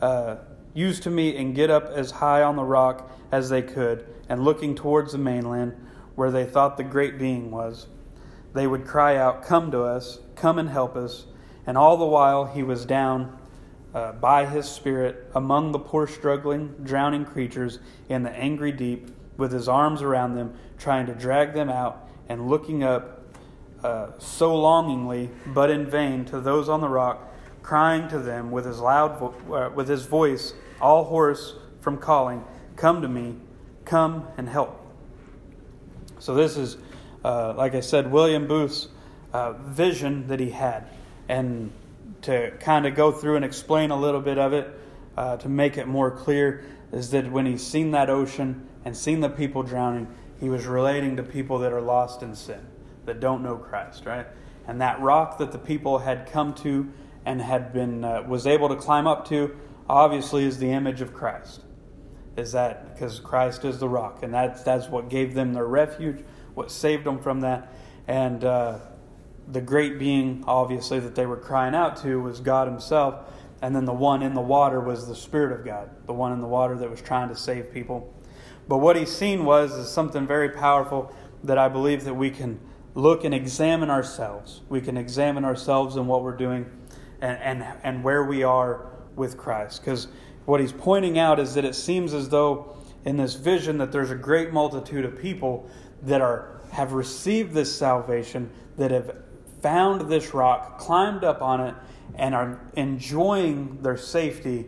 uh, 0.00 0.36
used 0.74 1.02
to 1.02 1.10
meet 1.10 1.36
and 1.36 1.54
get 1.54 1.70
up 1.70 1.88
as 1.90 2.12
high 2.12 2.42
on 2.42 2.56
the 2.56 2.64
rock 2.64 3.10
as 3.30 3.48
they 3.48 3.62
could, 3.62 4.06
and 4.28 4.44
looking 4.44 4.74
towards 4.74 5.12
the 5.12 5.18
mainland, 5.18 5.74
where 6.14 6.30
they 6.30 6.44
thought 6.44 6.76
the 6.76 6.84
great 6.84 7.18
being 7.18 7.50
was, 7.50 7.86
they 8.54 8.66
would 8.66 8.86
cry 8.86 9.16
out, 9.16 9.42
Come 9.44 9.70
to 9.70 9.82
us, 9.82 10.20
come 10.34 10.58
and 10.58 10.68
help 10.68 10.96
us. 10.96 11.26
And 11.66 11.76
all 11.76 11.96
the 11.96 12.06
while 12.06 12.46
he 12.46 12.62
was 12.62 12.86
down 12.86 13.38
uh, 13.94 14.12
by 14.12 14.46
his 14.46 14.68
spirit 14.68 15.30
among 15.34 15.72
the 15.72 15.78
poor, 15.78 16.06
struggling, 16.06 16.74
drowning 16.82 17.24
creatures 17.24 17.78
in 18.08 18.22
the 18.22 18.30
angry 18.30 18.72
deep, 18.72 19.10
with 19.36 19.52
his 19.52 19.68
arms 19.68 20.02
around 20.02 20.34
them, 20.34 20.54
trying 20.78 21.06
to 21.06 21.14
drag 21.14 21.54
them 21.54 21.70
out, 21.70 22.08
and 22.28 22.48
looking 22.48 22.82
up 22.82 23.22
uh, 23.82 24.08
so 24.18 24.54
longingly, 24.56 25.30
but 25.46 25.70
in 25.70 25.86
vain, 25.86 26.24
to 26.24 26.40
those 26.40 26.68
on 26.68 26.80
the 26.80 26.88
rock 26.88 27.27
crying 27.68 28.08
to 28.08 28.18
them 28.18 28.50
with 28.50 28.64
his 28.64 28.80
loud 28.80 29.18
vo- 29.18 29.54
uh, 29.54 29.70
with 29.74 29.86
his 29.86 30.06
voice 30.06 30.54
all 30.80 31.04
hoarse 31.04 31.54
from 31.80 31.98
calling 31.98 32.42
come 32.76 33.02
to 33.02 33.08
me 33.08 33.36
come 33.84 34.26
and 34.38 34.48
help. 34.48 34.80
So 36.18 36.34
this 36.34 36.56
is 36.56 36.78
uh, 37.22 37.52
like 37.52 37.74
i 37.74 37.80
said 37.80 38.10
william 38.10 38.48
booth's 38.48 38.88
uh, 39.34 39.52
vision 39.52 40.28
that 40.28 40.40
he 40.40 40.48
had. 40.48 40.88
And 41.28 41.70
to 42.22 42.52
kind 42.52 42.86
of 42.86 42.94
go 42.94 43.12
through 43.12 43.36
and 43.36 43.44
explain 43.44 43.90
a 43.90 44.00
little 44.00 44.22
bit 44.22 44.38
of 44.38 44.54
it 44.54 44.66
uh, 45.18 45.36
to 45.36 45.50
make 45.50 45.76
it 45.76 45.86
more 45.86 46.10
clear 46.10 46.64
is 46.90 47.10
that 47.10 47.30
when 47.30 47.44
he's 47.44 47.66
seen 47.66 47.90
that 47.90 48.08
ocean 48.08 48.66
and 48.86 48.96
seen 48.96 49.20
the 49.20 49.28
people 49.28 49.62
drowning 49.62 50.08
he 50.40 50.48
was 50.48 50.64
relating 50.64 51.16
to 51.16 51.22
people 51.22 51.58
that 51.58 51.74
are 51.74 51.82
lost 51.82 52.22
in 52.22 52.34
sin 52.34 52.64
that 53.04 53.20
don't 53.20 53.42
know 53.42 53.58
christ 53.58 54.06
right? 54.06 54.26
And 54.66 54.80
that 54.80 55.00
rock 55.00 55.36
that 55.36 55.52
the 55.52 55.58
people 55.58 55.98
had 55.98 56.30
come 56.32 56.54
to 56.54 56.90
and 57.28 57.42
had 57.42 57.74
been 57.74 58.04
uh, 58.04 58.22
was 58.26 58.46
able 58.46 58.70
to 58.70 58.76
climb 58.76 59.06
up 59.06 59.28
to 59.28 59.54
obviously 59.86 60.44
is 60.44 60.58
the 60.58 60.70
image 60.70 61.02
of 61.02 61.12
Christ. 61.12 61.60
Is 62.38 62.52
that 62.52 62.94
because 62.94 63.20
Christ 63.20 63.66
is 63.66 63.78
the 63.78 63.88
rock, 63.88 64.22
and 64.22 64.32
that's 64.32 64.62
that's 64.62 64.88
what 64.88 65.10
gave 65.10 65.34
them 65.34 65.52
their 65.52 65.66
refuge, 65.66 66.24
what 66.54 66.70
saved 66.70 67.04
them 67.04 67.18
from 67.18 67.40
that, 67.40 67.70
and 68.06 68.42
uh, 68.44 68.78
the 69.46 69.60
great 69.60 69.98
being 69.98 70.42
obviously 70.46 71.00
that 71.00 71.14
they 71.14 71.26
were 71.26 71.36
crying 71.36 71.74
out 71.74 71.98
to 71.98 72.18
was 72.18 72.40
God 72.40 72.66
Himself, 72.66 73.16
and 73.60 73.76
then 73.76 73.84
the 73.84 73.92
one 73.92 74.22
in 74.22 74.32
the 74.32 74.40
water 74.40 74.80
was 74.80 75.06
the 75.06 75.16
Spirit 75.16 75.52
of 75.52 75.66
God, 75.66 75.90
the 76.06 76.14
one 76.14 76.32
in 76.32 76.40
the 76.40 76.48
water 76.48 76.78
that 76.78 76.88
was 76.90 77.02
trying 77.02 77.28
to 77.28 77.36
save 77.36 77.74
people. 77.74 78.14
But 78.68 78.78
what 78.78 78.96
he's 78.96 79.14
seen 79.14 79.44
was 79.44 79.72
is 79.72 79.90
something 79.90 80.26
very 80.26 80.50
powerful 80.50 81.12
that 81.44 81.58
I 81.58 81.68
believe 81.68 82.04
that 82.04 82.14
we 82.14 82.30
can 82.30 82.60
look 82.94 83.24
and 83.24 83.34
examine 83.34 83.90
ourselves. 83.90 84.62
We 84.68 84.80
can 84.80 84.96
examine 84.96 85.44
ourselves 85.44 85.96
and 85.96 86.06
what 86.08 86.22
we're 86.22 86.36
doing 86.36 86.70
and, 87.20 87.38
and, 87.62 87.78
and 87.82 88.04
where 88.04 88.24
we 88.24 88.42
are 88.42 88.86
with 89.16 89.36
Christ. 89.36 89.80
Because 89.80 90.08
what 90.44 90.60
he's 90.60 90.72
pointing 90.72 91.18
out 91.18 91.38
is 91.38 91.54
that 91.54 91.64
it 91.64 91.74
seems 91.74 92.14
as 92.14 92.28
though 92.28 92.76
in 93.04 93.16
this 93.16 93.34
vision 93.34 93.78
that 93.78 93.92
there's 93.92 94.10
a 94.10 94.16
great 94.16 94.52
multitude 94.52 95.04
of 95.04 95.20
people 95.20 95.68
that 96.02 96.20
are 96.20 96.58
have 96.70 96.92
received 96.92 97.54
this 97.54 97.74
salvation, 97.74 98.50
that 98.76 98.90
have 98.90 99.16
found 99.62 100.10
this 100.10 100.34
rock, 100.34 100.78
climbed 100.78 101.24
up 101.24 101.42
on 101.42 101.60
it, 101.60 101.74
and 102.16 102.34
are 102.34 102.60
enjoying 102.74 103.80
their 103.82 103.96
safety 103.96 104.66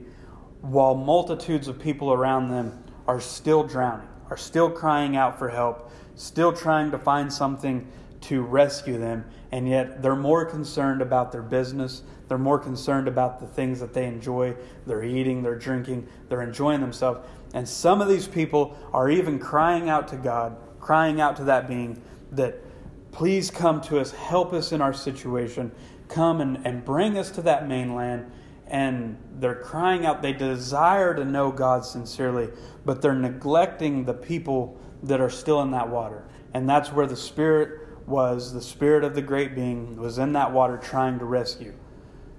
while 0.60 0.94
multitudes 0.94 1.68
of 1.68 1.78
people 1.78 2.12
around 2.12 2.48
them 2.48 2.82
are 3.06 3.20
still 3.20 3.62
drowning, 3.62 4.08
are 4.28 4.36
still 4.36 4.70
crying 4.70 5.16
out 5.16 5.38
for 5.38 5.48
help, 5.48 5.90
still 6.14 6.52
trying 6.52 6.90
to 6.90 6.98
find 6.98 7.32
something 7.32 7.86
to 8.20 8.42
rescue 8.42 8.98
them, 8.98 9.24
and 9.52 9.68
yet 9.68 10.02
they're 10.02 10.14
more 10.16 10.44
concerned 10.44 11.00
about 11.00 11.32
their 11.32 11.42
business. 11.42 12.02
They're 12.30 12.38
more 12.38 12.60
concerned 12.60 13.08
about 13.08 13.40
the 13.40 13.46
things 13.48 13.80
that 13.80 13.92
they 13.92 14.06
enjoy. 14.06 14.54
They're 14.86 15.02
eating, 15.02 15.42
they're 15.42 15.58
drinking, 15.58 16.06
they're 16.28 16.42
enjoying 16.42 16.80
themselves. 16.80 17.26
And 17.54 17.68
some 17.68 18.00
of 18.00 18.08
these 18.08 18.28
people 18.28 18.78
are 18.92 19.10
even 19.10 19.40
crying 19.40 19.88
out 19.88 20.06
to 20.08 20.16
God, 20.16 20.56
crying 20.78 21.20
out 21.20 21.34
to 21.38 21.44
that 21.46 21.66
being 21.66 22.00
that, 22.30 22.62
please 23.10 23.50
come 23.50 23.80
to 23.80 23.98
us, 23.98 24.12
help 24.12 24.52
us 24.52 24.70
in 24.70 24.80
our 24.80 24.92
situation, 24.92 25.72
come 26.06 26.40
and, 26.40 26.64
and 26.64 26.84
bring 26.84 27.18
us 27.18 27.32
to 27.32 27.42
that 27.42 27.66
mainland 27.66 28.30
and 28.68 29.18
they're 29.40 29.56
crying 29.56 30.06
out. 30.06 30.22
They 30.22 30.32
desire 30.32 31.12
to 31.16 31.24
know 31.24 31.50
God 31.50 31.84
sincerely, 31.84 32.50
but 32.84 33.02
they're 33.02 33.12
neglecting 33.12 34.04
the 34.04 34.14
people 34.14 34.78
that 35.02 35.20
are 35.20 35.30
still 35.30 35.62
in 35.62 35.72
that 35.72 35.88
water. 35.88 36.22
And 36.54 36.68
that's 36.68 36.92
where 36.92 37.06
the 37.06 37.16
Spirit 37.16 37.88
was 38.06 38.52
the 38.52 38.62
Spirit 38.62 39.02
of 39.02 39.16
the 39.16 39.22
great 39.22 39.56
being 39.56 39.96
was 39.96 40.18
in 40.18 40.32
that 40.34 40.52
water 40.52 40.76
trying 40.76 41.18
to 41.18 41.24
rescue. 41.24 41.74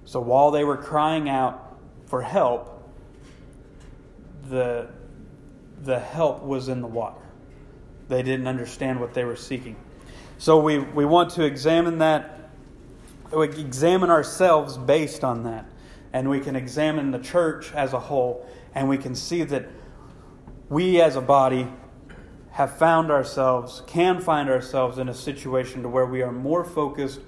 So 0.04 0.20
while 0.20 0.50
they 0.50 0.64
were 0.64 0.76
crying 0.76 1.28
out 1.28 1.78
for 2.06 2.22
help, 2.22 2.90
the, 4.48 4.88
the 5.82 5.98
help 5.98 6.42
was 6.42 6.68
in 6.68 6.80
the 6.80 6.86
water. 6.86 7.20
They 8.08 8.22
didn't 8.22 8.46
understand 8.46 9.00
what 9.00 9.14
they 9.14 9.24
were 9.24 9.36
seeking. 9.36 9.76
So 10.38 10.60
we, 10.60 10.78
we 10.78 11.04
want 11.04 11.30
to 11.30 11.44
examine 11.44 11.98
that, 11.98 12.50
we 13.32 13.48
examine 13.48 14.10
ourselves 14.10 14.76
based 14.76 15.24
on 15.24 15.44
that. 15.44 15.66
And 16.12 16.28
we 16.28 16.40
can 16.40 16.56
examine 16.56 17.10
the 17.10 17.18
church 17.18 17.72
as 17.72 17.94
a 17.94 17.98
whole, 17.98 18.46
and 18.74 18.86
we 18.86 18.98
can 18.98 19.14
see 19.14 19.44
that 19.44 19.66
we 20.68 21.00
as 21.00 21.16
a 21.16 21.22
body 21.22 21.66
have 22.50 22.76
found 22.76 23.10
ourselves, 23.10 23.82
can 23.86 24.20
find 24.20 24.50
ourselves 24.50 24.98
in 24.98 25.08
a 25.08 25.14
situation 25.14 25.82
to 25.82 25.88
where 25.88 26.04
we 26.04 26.20
are 26.20 26.32
more 26.32 26.64
focused 26.64 27.20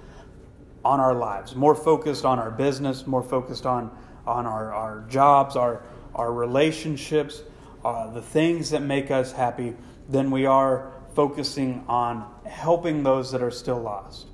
on 0.85 1.01
our 1.01 1.15
lives, 1.15 1.55
more 1.55 1.75
focused 1.75 2.25
on 2.25 2.39
our 2.39 2.51
business, 2.51 3.07
more 3.07 3.23
focused 3.23 3.67
on, 3.67 3.91
on 4.27 4.47
our, 4.47 4.73
our 4.73 5.05
jobs, 5.09 5.57
our, 5.57 5.83
our 6.15 6.33
relationships, 6.33 7.43
uh, 7.85 8.11
the 8.11 8.23
things 8.23 8.71
that 8.71 8.83
make 8.83 9.11
us 9.11 9.33
happy, 9.33 9.75
than 10.09 10.31
we 10.31 10.45
are 10.45 10.93
focusing 11.15 11.85
on 11.89 12.31
helping 12.45 13.03
those 13.03 13.33
that 13.33 13.43
are 13.43 13.51
still 13.51 13.81
lost, 13.81 14.27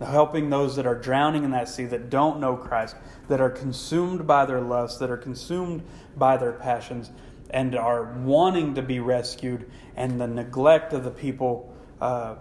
helping 0.00 0.50
those 0.50 0.76
that 0.76 0.86
are 0.86 0.94
drowning 0.94 1.44
in 1.44 1.50
that 1.52 1.68
sea, 1.68 1.84
that 1.84 2.10
don't 2.10 2.40
know 2.40 2.56
Christ, 2.56 2.96
that 3.28 3.40
are 3.40 3.50
consumed 3.50 4.26
by 4.26 4.44
their 4.44 4.60
lusts, 4.60 4.98
that 4.98 5.10
are 5.10 5.16
consumed 5.16 5.82
by 6.16 6.36
their 6.36 6.52
passions, 6.52 7.10
and 7.50 7.74
are 7.74 8.12
wanting 8.24 8.74
to 8.74 8.82
be 8.82 9.00
rescued, 9.00 9.70
and 9.96 10.20
the 10.20 10.26
neglect 10.26 10.92
of 10.92 11.04
the 11.04 11.10
people 11.10 11.74
uh, 12.00 12.34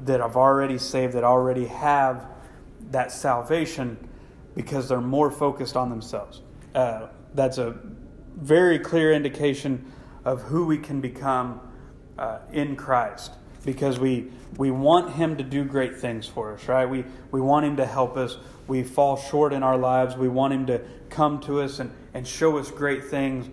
that 0.00 0.20
have 0.20 0.36
already 0.36 0.76
saved, 0.76 1.14
that 1.14 1.24
already 1.24 1.66
have 1.66 2.26
that 2.90 3.12
salvation, 3.12 3.96
because 4.54 4.88
they're 4.88 5.00
more 5.00 5.30
focused 5.30 5.76
on 5.76 5.90
themselves. 5.90 6.42
Uh, 6.74 7.08
that's 7.34 7.58
a 7.58 7.76
very 8.36 8.78
clear 8.78 9.12
indication 9.12 9.92
of 10.24 10.42
who 10.42 10.66
we 10.66 10.78
can 10.78 11.00
become 11.00 11.60
uh, 12.18 12.38
in 12.52 12.76
Christ 12.76 13.32
because 13.64 13.98
we 13.98 14.30
we 14.56 14.70
want 14.70 15.12
him 15.12 15.36
to 15.36 15.42
do 15.42 15.64
great 15.64 15.96
things 15.96 16.26
for 16.26 16.54
us 16.54 16.66
right? 16.68 16.86
We 16.86 17.04
we 17.30 17.40
want 17.40 17.66
him 17.66 17.76
to 17.76 17.86
help 17.86 18.16
us. 18.16 18.38
We 18.66 18.82
fall 18.82 19.16
short 19.16 19.52
in 19.52 19.62
our 19.62 19.76
lives. 19.76 20.16
We 20.16 20.28
want 20.28 20.52
him 20.52 20.66
to 20.66 20.80
come 21.08 21.40
to 21.42 21.60
us 21.60 21.78
and, 21.78 21.92
and 22.14 22.26
show 22.26 22.58
us 22.58 22.70
great 22.70 23.04
things 23.04 23.48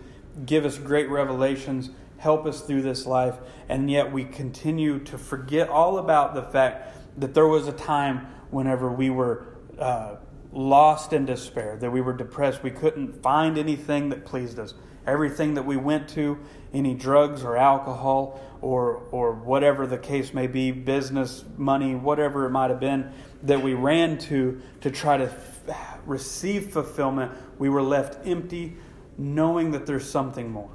give 0.45 0.65
us 0.65 0.77
great 0.77 1.09
revelations, 1.09 1.89
help 2.17 2.45
us 2.45 2.61
through 2.61 2.81
this 2.81 3.05
life, 3.05 3.35
and 3.69 3.89
yet 3.89 4.11
we 4.11 4.23
continue 4.23 4.99
to 4.99 5.17
forget 5.17 5.69
all 5.69 5.97
about 5.97 6.33
the 6.33 6.41
fact 6.41 6.95
that 7.19 7.33
there 7.33 7.47
was 7.47 7.67
a 7.67 7.71
time 7.71 8.27
whenever 8.53 8.91
we 8.91 9.09
were 9.09 9.47
uh, 9.79 10.15
lost 10.51 11.13
in 11.13 11.25
despair, 11.25 11.77
that 11.77 11.91
we 11.91 12.01
were 12.01 12.13
depressed, 12.13 12.63
we 12.63 12.71
couldn't 12.71 13.21
find 13.21 13.57
anything 13.57 14.09
that 14.09 14.23
pleased 14.25 14.59
us. 14.59 14.73
Everything 15.05 15.55
that 15.55 15.65
we 15.65 15.75
went 15.75 16.07
to, 16.09 16.39
any 16.73 16.93
drugs 16.93 17.43
or 17.43 17.57
alcohol 17.57 18.39
or, 18.61 19.03
or 19.11 19.33
whatever 19.33 19.85
the 19.85 19.97
case 19.97 20.33
may 20.33 20.47
be, 20.47 20.71
business, 20.71 21.43
money, 21.57 21.93
whatever 21.93 22.45
it 22.45 22.51
might 22.51 22.69
have 22.69 22.79
been, 22.79 23.11
that 23.41 23.61
we 23.61 23.73
ran 23.73 24.17
to 24.17 24.61
to 24.79 24.89
try 24.89 25.17
to 25.17 25.25
f- 25.25 25.99
receive 26.05 26.71
fulfillment, 26.71 27.31
we 27.59 27.67
were 27.67 27.81
left 27.81 28.25
empty, 28.25 28.77
knowing 29.17 29.71
that 29.71 29.85
there's 29.85 30.09
something 30.09 30.49
more, 30.49 30.71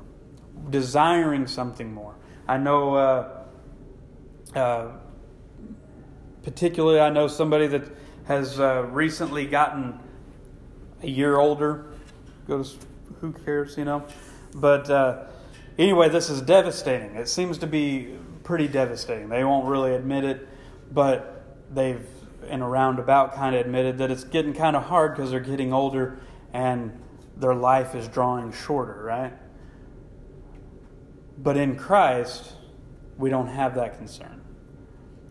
desiring 0.68 1.46
something 1.46 1.92
more. 1.92 2.14
I 2.46 2.58
know, 2.58 2.94
uh, 2.94 3.44
uh, 4.54 4.92
particularly, 6.48 6.98
I 6.98 7.10
know 7.10 7.28
somebody 7.28 7.66
that 7.66 7.82
has 8.26 8.58
uh, 8.58 8.86
recently 8.90 9.44
gotten 9.44 10.00
a 11.02 11.06
year 11.06 11.36
older. 11.36 11.84
Goes, 12.46 12.78
who 13.20 13.32
cares, 13.32 13.76
you 13.76 13.84
know? 13.84 14.02
But 14.54 14.88
uh, 14.88 15.24
anyway, 15.76 16.08
this 16.08 16.30
is 16.30 16.40
devastating. 16.40 17.16
It 17.16 17.28
seems 17.28 17.58
to 17.58 17.66
be 17.66 18.16
pretty 18.44 18.66
devastating. 18.66 19.28
They 19.28 19.44
won't 19.44 19.66
really 19.66 19.94
admit 19.94 20.24
it, 20.24 20.48
but 20.90 21.44
they've, 21.70 22.06
in 22.48 22.62
a 22.62 22.68
roundabout, 22.68 23.34
kind 23.34 23.54
of 23.54 23.60
admitted 23.60 23.98
that 23.98 24.10
it's 24.10 24.24
getting 24.24 24.54
kind 24.54 24.74
of 24.74 24.84
hard 24.84 25.14
because 25.14 25.30
they're 25.30 25.40
getting 25.40 25.74
older 25.74 26.18
and 26.54 26.98
their 27.36 27.54
life 27.54 27.94
is 27.94 28.08
drawing 28.08 28.52
shorter, 28.52 29.02
right? 29.02 29.34
But 31.36 31.58
in 31.58 31.76
Christ, 31.76 32.54
we 33.18 33.28
don't 33.28 33.48
have 33.48 33.74
that 33.74 33.98
concern, 33.98 34.37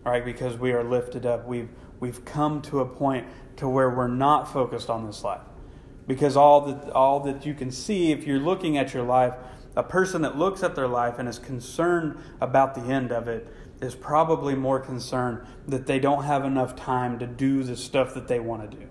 right? 0.08 0.24
Because 0.24 0.58
we 0.58 0.72
are 0.72 0.86
lifted 0.86 1.26
up. 1.26 1.46
We've, 1.46 1.68
we've 2.00 2.24
come 2.24 2.62
to 2.64 2.80
a 2.80 2.86
point 2.86 3.28
to 3.58 3.68
where 3.68 3.90
we're 3.90 4.08
not 4.08 4.52
focused 4.52 4.90
on 4.90 5.06
this 5.06 5.22
life. 5.22 5.42
Because 6.08 6.38
all 6.38 6.62
that, 6.62 6.90
all 6.94 7.20
that 7.22 7.46
you 7.46 7.54
can 7.54 7.70
see, 7.70 8.14
if 8.14 8.26
you're 8.26 8.40
looking 8.40 8.78
at 8.78 8.94
your 8.94 9.04
life, 9.04 9.34
a 9.76 9.84
person 9.84 10.22
that 10.22 10.38
looks 10.38 10.64
at 10.64 10.76
their 10.76 10.88
life 10.88 11.20
and 11.20 11.28
is 11.28 11.38
concerned 11.38 12.18
about 12.40 12.74
the 12.74 12.84
end 12.84 13.12
of 13.12 13.28
it 13.28 13.54
is 13.82 13.96
probably 13.96 14.56
more 14.56 14.80
concerned 14.80 15.46
that 15.68 15.88
they 15.88 16.00
don't 16.00 16.24
have 16.24 16.46
enough 16.46 16.78
time 16.78 17.20
to 17.20 17.28
do 17.28 17.62
the 17.64 17.76
stuff 17.76 18.14
that 18.14 18.30
they 18.30 18.40
want 18.40 18.72
to 18.72 18.78
do, 18.78 18.88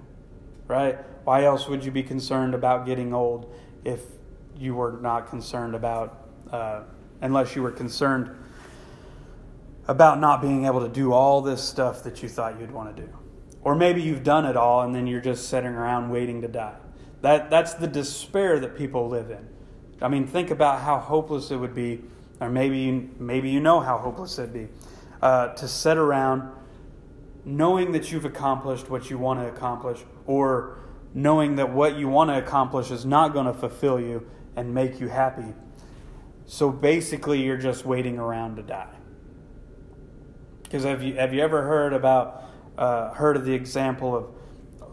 right? 0.68 0.98
Why 1.24 1.44
else 1.44 1.66
would 1.66 1.82
you 1.82 1.90
be 1.90 2.02
concerned 2.02 2.54
about 2.54 2.84
getting 2.84 3.14
old 3.14 3.52
if 3.84 4.02
you 4.54 4.74
were 4.74 4.98
not 5.00 5.30
concerned 5.30 5.74
about, 5.74 6.28
uh, 6.52 6.82
unless 7.22 7.56
you 7.56 7.62
were 7.62 7.72
concerned 7.72 8.36
about 9.88 10.20
not 10.20 10.42
being 10.42 10.66
able 10.66 10.80
to 10.80 10.88
do 10.88 11.12
all 11.12 11.40
this 11.42 11.62
stuff 11.62 12.02
that 12.04 12.22
you 12.22 12.28
thought 12.28 12.60
you'd 12.60 12.70
want 12.70 12.94
to 12.96 13.02
do? 13.02 13.08
Or 13.62 13.74
maybe 13.74 14.02
you've 14.02 14.22
done 14.22 14.44
it 14.44 14.56
all 14.56 14.82
and 14.82 14.94
then 14.94 15.06
you're 15.06 15.20
just 15.20 15.48
sitting 15.48 15.70
around 15.70 16.10
waiting 16.10 16.42
to 16.42 16.48
die. 16.48 16.76
That, 17.22 17.50
that's 17.50 17.74
the 17.74 17.86
despair 17.86 18.60
that 18.60 18.76
people 18.76 19.08
live 19.08 19.30
in. 19.30 19.48
I 20.00 20.08
mean, 20.08 20.26
think 20.26 20.50
about 20.50 20.82
how 20.82 20.98
hopeless 20.98 21.50
it 21.50 21.56
would 21.56 21.74
be, 21.74 22.04
or 22.40 22.50
maybe, 22.50 23.10
maybe 23.18 23.50
you 23.50 23.60
know 23.60 23.80
how 23.80 23.98
hopeless 23.98 24.38
it'd 24.38 24.52
be, 24.52 24.68
uh, 25.22 25.48
to 25.54 25.66
sit 25.66 25.96
around 25.96 26.52
knowing 27.44 27.92
that 27.92 28.12
you've 28.12 28.24
accomplished 28.24 28.90
what 28.90 29.08
you 29.08 29.16
want 29.18 29.40
to 29.40 29.46
accomplish, 29.46 30.00
or 30.26 30.78
knowing 31.14 31.56
that 31.56 31.72
what 31.72 31.96
you 31.96 32.08
want 32.08 32.28
to 32.28 32.36
accomplish 32.36 32.90
is 32.90 33.06
not 33.06 33.32
going 33.32 33.46
to 33.46 33.54
fulfill 33.54 33.98
you 33.98 34.28
and 34.56 34.74
make 34.74 35.00
you 35.00 35.08
happy. 35.08 35.54
So 36.46 36.70
basically, 36.70 37.42
you're 37.42 37.56
just 37.56 37.86
waiting 37.86 38.18
around 38.18 38.56
to 38.56 38.62
die. 38.62 38.94
Because 40.66 40.82
have 40.82 41.00
you 41.00 41.14
have 41.14 41.32
you 41.32 41.42
ever 41.42 41.62
heard 41.62 41.92
about 41.92 42.42
uh, 42.76 43.10
heard 43.10 43.36
of 43.36 43.44
the 43.44 43.52
example 43.52 44.16
of 44.16 44.30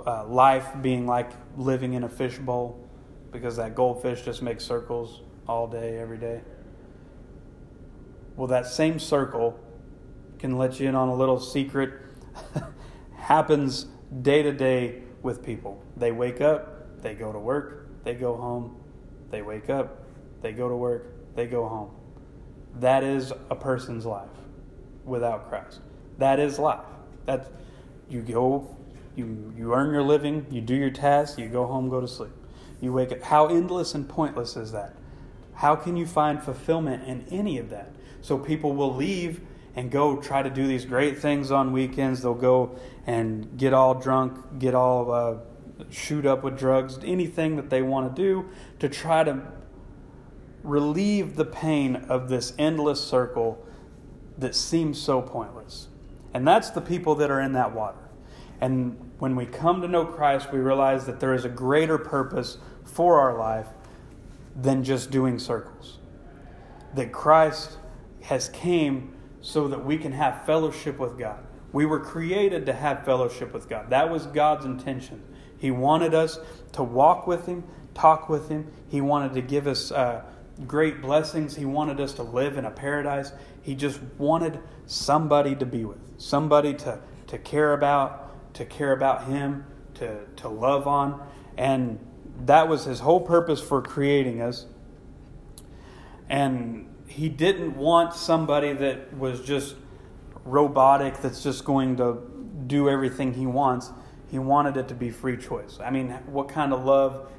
uh, 0.05 0.27
life 0.27 0.67
being 0.83 1.07
like 1.07 1.31
living 1.57 1.93
in 1.93 2.03
a 2.03 2.09
fishbowl? 2.09 2.79
Because 3.31 3.55
that 3.55 3.73
goldfish 3.73 4.21
just 4.21 4.43
makes 4.43 4.63
circles 4.63 5.23
all 5.47 5.65
day, 5.65 5.97
every 5.97 6.19
day. 6.19 6.41
Well, 8.35 8.47
that 8.47 8.67
same 8.67 8.99
circle 8.99 9.59
can 10.37 10.59
let 10.59 10.79
you 10.79 10.87
in 10.87 10.93
on 10.93 11.09
a 11.09 11.15
little 11.15 11.39
secret. 11.39 11.93
happens 13.15 13.87
day 14.21 14.43
to 14.43 14.51
day 14.51 15.01
with 15.23 15.43
people. 15.43 15.83
They 15.97 16.11
wake 16.11 16.39
up, 16.39 17.01
they 17.01 17.15
go 17.15 17.33
to 17.33 17.39
work, 17.39 17.87
they 18.03 18.13
go 18.13 18.35
home, 18.35 18.77
they 19.31 19.41
wake 19.41 19.71
up, 19.71 20.03
they 20.41 20.51
go 20.51 20.69
to 20.69 20.75
work, 20.75 21.07
they 21.35 21.47
go 21.47 21.67
home. 21.67 21.89
That 22.75 23.03
is 23.03 23.33
a 23.49 23.55
person's 23.55 24.05
life 24.05 24.29
without 25.05 25.49
Christ. 25.49 25.79
That 26.17 26.39
is 26.39 26.59
life. 26.59 26.85
That 27.25 27.51
you 28.09 28.21
go, 28.21 28.75
you 29.15 29.53
you 29.57 29.73
earn 29.73 29.93
your 29.93 30.03
living, 30.03 30.45
you 30.49 30.61
do 30.61 30.75
your 30.75 30.91
tasks, 30.91 31.37
you 31.37 31.47
go 31.47 31.65
home, 31.65 31.89
go 31.89 32.01
to 32.01 32.07
sleep. 32.07 32.31
You 32.81 32.91
wake 32.91 33.11
up. 33.11 33.23
How 33.23 33.47
endless 33.47 33.95
and 33.95 34.07
pointless 34.07 34.57
is 34.57 34.71
that? 34.73 34.95
How 35.55 35.75
can 35.75 35.95
you 35.95 36.05
find 36.05 36.43
fulfillment 36.43 37.07
in 37.07 37.25
any 37.31 37.57
of 37.57 37.69
that? 37.69 37.93
So 38.21 38.37
people 38.37 38.73
will 38.73 38.93
leave 38.93 39.41
and 39.75 39.89
go 39.89 40.17
try 40.17 40.43
to 40.43 40.49
do 40.49 40.67
these 40.67 40.85
great 40.85 41.17
things 41.17 41.51
on 41.51 41.71
weekends. 41.71 42.21
They'll 42.21 42.33
go 42.33 42.77
and 43.07 43.57
get 43.57 43.73
all 43.73 43.93
drunk, 43.93 44.59
get 44.59 44.75
all 44.75 45.11
uh, 45.11 45.37
shoot 45.89 46.25
up 46.25 46.43
with 46.43 46.57
drugs, 46.57 46.99
anything 47.03 47.55
that 47.55 47.69
they 47.69 47.81
want 47.81 48.15
to 48.15 48.21
do 48.21 48.49
to 48.79 48.89
try 48.89 49.23
to 49.23 49.41
relieve 50.63 51.35
the 51.35 51.45
pain 51.45 51.95
of 51.95 52.29
this 52.29 52.53
endless 52.57 53.01
circle 53.01 53.65
that 54.37 54.55
seems 54.55 55.01
so 55.01 55.21
pointless. 55.21 55.87
And 56.33 56.47
that's 56.47 56.71
the 56.71 56.81
people 56.81 57.15
that 57.15 57.29
are 57.29 57.41
in 57.41 57.53
that 57.53 57.73
water. 57.73 57.97
And 58.59 59.11
when 59.19 59.35
we 59.35 59.45
come 59.45 59.81
to 59.81 59.87
know 59.87 60.05
Christ, 60.05 60.51
we 60.51 60.59
realize 60.59 61.05
that 61.05 61.19
there 61.19 61.33
is 61.33 61.45
a 61.45 61.49
greater 61.49 61.97
purpose 61.97 62.57
for 62.83 63.19
our 63.19 63.37
life 63.37 63.67
than 64.55 64.83
just 64.83 65.11
doing 65.11 65.39
circles. 65.39 65.99
That 66.95 67.11
Christ 67.11 67.77
has 68.21 68.49
came 68.49 69.13
so 69.41 69.67
that 69.67 69.83
we 69.83 69.97
can 69.97 70.13
have 70.13 70.45
fellowship 70.45 70.97
with 70.99 71.17
God. 71.17 71.39
We 71.71 71.85
were 71.85 71.99
created 71.99 72.65
to 72.67 72.73
have 72.73 73.03
fellowship 73.03 73.53
with 73.53 73.67
God. 73.67 73.89
That 73.89 74.09
was 74.09 74.27
God's 74.27 74.65
intention. 74.65 75.23
He 75.57 75.71
wanted 75.71 76.13
us 76.13 76.39
to 76.73 76.83
walk 76.83 77.27
with 77.27 77.45
Him, 77.45 77.63
talk 77.93 78.29
with 78.29 78.49
Him. 78.49 78.71
He 78.89 79.01
wanted 79.01 79.33
to 79.33 79.41
give 79.41 79.67
us 79.67 79.91
uh, 79.91 80.23
great 80.67 81.01
blessings. 81.01 81.55
He 81.55 81.65
wanted 81.65 81.99
us 81.99 82.13
to 82.13 82.23
live 82.23 82.57
in 82.57 82.65
a 82.65 82.71
paradise. 82.71 83.31
He 83.61 83.75
just 83.75 83.99
wanted 84.17 84.59
somebody 84.85 85.55
to 85.55 85.65
be 85.65 85.85
with, 85.85 85.99
somebody 86.17 86.73
to, 86.75 86.99
to 87.27 87.37
care 87.37 87.73
about, 87.73 88.53
to 88.55 88.65
care 88.65 88.91
about 88.91 89.25
Him, 89.25 89.65
to, 89.95 90.19
to 90.37 90.49
love 90.49 90.87
on. 90.87 91.25
And 91.57 91.99
that 92.45 92.67
was 92.67 92.85
His 92.85 92.99
whole 92.99 93.21
purpose 93.21 93.61
for 93.61 93.81
creating 93.81 94.41
us. 94.41 94.65
And 96.29 96.93
He 97.07 97.29
didn't 97.29 97.75
want 97.75 98.13
somebody 98.13 98.73
that 98.73 99.13
was 99.17 99.41
just 99.41 99.75
robotic, 100.45 101.21
that's 101.21 101.41
just 101.41 101.63
going 101.65 101.97
to 101.97 102.21
do 102.67 102.89
everything 102.89 103.33
He 103.33 103.45
wants. 103.45 103.91
He 104.29 104.39
wanted 104.39 104.77
it 104.77 104.87
to 104.87 104.95
be 104.95 105.11
free 105.11 105.37
choice. 105.37 105.77
I 105.83 105.89
mean, 105.91 106.09
what 106.25 106.49
kind 106.49 106.73
of 106.73 106.83
love 106.83 107.29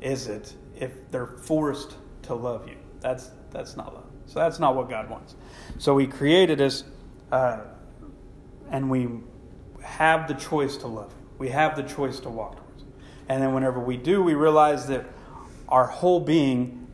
is 0.00 0.28
it 0.28 0.54
if 0.76 1.10
they're 1.10 1.26
forced 1.26 1.96
to 2.28 2.34
love 2.34 2.68
you? 2.68 2.76
That's 3.00 3.30
that's 3.50 3.76
not 3.76 3.94
love. 3.94 4.06
So 4.26 4.38
that's 4.38 4.58
not 4.58 4.76
what 4.76 4.88
God 4.88 5.10
wants. 5.10 5.34
So 5.78 5.98
He 5.98 6.06
created 6.06 6.60
us, 6.60 6.84
uh, 7.32 7.60
and 8.70 8.90
we 8.90 9.08
have 9.82 10.28
the 10.28 10.34
choice 10.34 10.76
to 10.78 10.86
love. 10.86 11.14
We 11.38 11.48
have 11.48 11.76
the 11.76 11.82
choice 11.82 12.20
to 12.20 12.28
walk 12.28 12.56
towards. 12.56 12.84
And 13.28 13.42
then 13.42 13.54
whenever 13.54 13.80
we 13.80 13.96
do, 13.96 14.22
we 14.22 14.34
realize 14.34 14.86
that 14.88 15.06
our 15.68 15.86
whole 15.86 16.20
being 16.20 16.86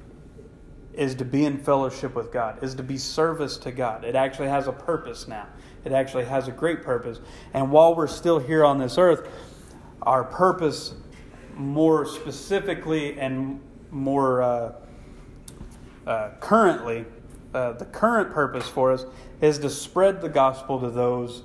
is 0.92 1.14
to 1.16 1.24
be 1.24 1.44
in 1.44 1.58
fellowship 1.58 2.14
with 2.14 2.32
God, 2.32 2.62
is 2.62 2.74
to 2.76 2.82
be 2.82 2.98
service 2.98 3.56
to 3.58 3.72
God. 3.72 4.04
It 4.04 4.14
actually 4.14 4.48
has 4.48 4.68
a 4.68 4.72
purpose 4.72 5.26
now. 5.26 5.48
It 5.84 5.92
actually 5.92 6.24
has 6.24 6.48
a 6.48 6.52
great 6.52 6.82
purpose. 6.82 7.20
And 7.52 7.70
while 7.70 7.94
we're 7.94 8.06
still 8.06 8.38
here 8.38 8.64
on 8.64 8.78
this 8.78 8.96
earth, 8.96 9.28
our 10.02 10.24
purpose, 10.24 10.94
more 11.54 12.06
specifically 12.06 13.18
and 13.18 13.60
more 13.90 14.42
uh, 14.42 14.72
uh, 16.06 16.30
currently, 16.40 17.04
uh, 17.52 17.72
the 17.72 17.84
current 17.84 18.32
purpose 18.32 18.68
for 18.68 18.92
us 18.92 19.06
is 19.40 19.58
to 19.58 19.70
spread 19.70 20.20
the 20.20 20.28
gospel 20.28 20.80
to 20.80 20.90
those 20.90 21.42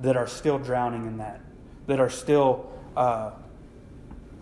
that 0.00 0.16
are 0.16 0.26
still 0.26 0.58
drowning 0.58 1.06
in 1.06 1.18
that, 1.18 1.40
that 1.86 2.00
are 2.00 2.10
still 2.10 2.70
uh, 2.96 3.30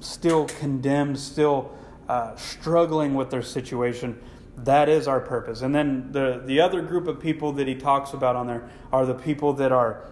still 0.00 0.46
condemned, 0.46 1.18
still 1.18 1.70
uh, 2.08 2.34
struggling 2.36 3.14
with 3.14 3.30
their 3.30 3.42
situation 3.42 4.18
that 4.64 4.88
is 4.88 5.08
our 5.08 5.20
purpose. 5.20 5.62
And 5.62 5.74
then 5.74 6.12
the, 6.12 6.42
the 6.44 6.60
other 6.60 6.82
group 6.82 7.06
of 7.06 7.20
people 7.20 7.52
that 7.52 7.66
he 7.66 7.74
talks 7.74 8.12
about 8.12 8.36
on 8.36 8.46
there 8.46 8.68
are 8.92 9.06
the 9.06 9.14
people 9.14 9.52
that 9.54 9.72
are 9.72 10.04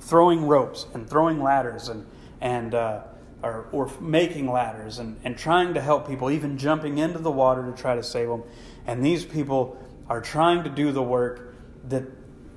throwing 0.00 0.46
ropes 0.46 0.86
and 0.94 1.08
throwing 1.08 1.42
ladders 1.42 1.88
and, 1.88 2.06
and 2.40 2.74
uh, 2.74 3.02
or, 3.42 3.68
or 3.72 3.90
making 4.00 4.50
ladders 4.50 4.98
and, 4.98 5.18
and 5.24 5.36
trying 5.36 5.74
to 5.74 5.80
help 5.80 6.08
people, 6.08 6.30
even 6.30 6.58
jumping 6.58 6.98
into 6.98 7.18
the 7.18 7.30
water 7.30 7.64
to 7.70 7.72
try 7.72 7.94
to 7.94 8.02
save 8.02 8.28
them. 8.28 8.42
And 8.86 9.04
these 9.04 9.24
people 9.24 9.76
are 10.08 10.20
trying 10.20 10.64
to 10.64 10.70
do 10.70 10.92
the 10.92 11.02
work 11.02 11.54
that 11.88 12.04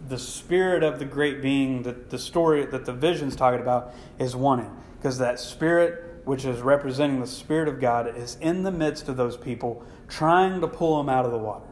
the 0.08 0.18
spirit 0.18 0.84
of 0.84 1.00
the 1.00 1.06
great 1.06 1.42
being, 1.42 1.84
that 1.84 2.10
the 2.10 2.18
story 2.18 2.66
that 2.66 2.86
the 2.86 2.94
vision's 2.94 3.36
talking 3.36 3.62
about, 3.62 3.94
is 4.18 4.36
wanting. 4.36 4.72
Because 4.98 5.18
that 5.20 5.40
spirit 5.40 6.12
which 6.24 6.46
is 6.46 6.62
representing 6.62 7.20
the 7.20 7.28
Spirit 7.28 7.68
of 7.68 7.80
God, 7.80 8.16
is 8.16 8.38
in 8.42 8.64
the 8.64 8.72
midst 8.72 9.08
of 9.10 9.18
those 9.18 9.38
people, 9.38 9.84
trying 10.08 10.62
to 10.62 10.68
pull 10.68 10.98
them 10.98 11.10
out 11.10 11.26
of 11.26 11.32
the 11.32 11.38
water. 11.38 11.66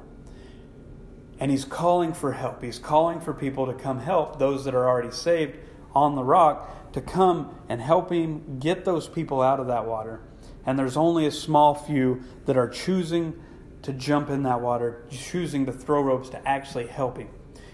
And 1.39 1.51
he's 1.51 1.65
calling 1.65 2.13
for 2.13 2.33
help. 2.33 2.63
He's 2.63 2.79
calling 2.79 3.21
for 3.21 3.33
people 3.33 3.65
to 3.67 3.73
come 3.73 3.99
help 3.99 4.39
those 4.39 4.65
that 4.65 4.75
are 4.75 4.87
already 4.87 5.11
saved 5.11 5.57
on 5.95 6.15
the 6.15 6.23
rock 6.23 6.78
to 6.93 7.01
come 7.01 7.55
and 7.69 7.81
help 7.81 8.11
him 8.11 8.59
get 8.59 8.85
those 8.85 9.07
people 9.07 9.41
out 9.41 9.59
of 9.59 9.67
that 9.67 9.85
water. 9.85 10.21
And 10.65 10.77
there's 10.77 10.97
only 10.97 11.25
a 11.25 11.31
small 11.31 11.73
few 11.73 12.23
that 12.45 12.57
are 12.57 12.67
choosing 12.67 13.39
to 13.83 13.93
jump 13.93 14.29
in 14.29 14.43
that 14.43 14.61
water, 14.61 15.03
choosing 15.09 15.65
to 15.65 15.71
throw 15.71 16.01
ropes 16.01 16.29
to 16.29 16.47
actually 16.47 16.87
help 16.87 17.17
him. 17.17 17.29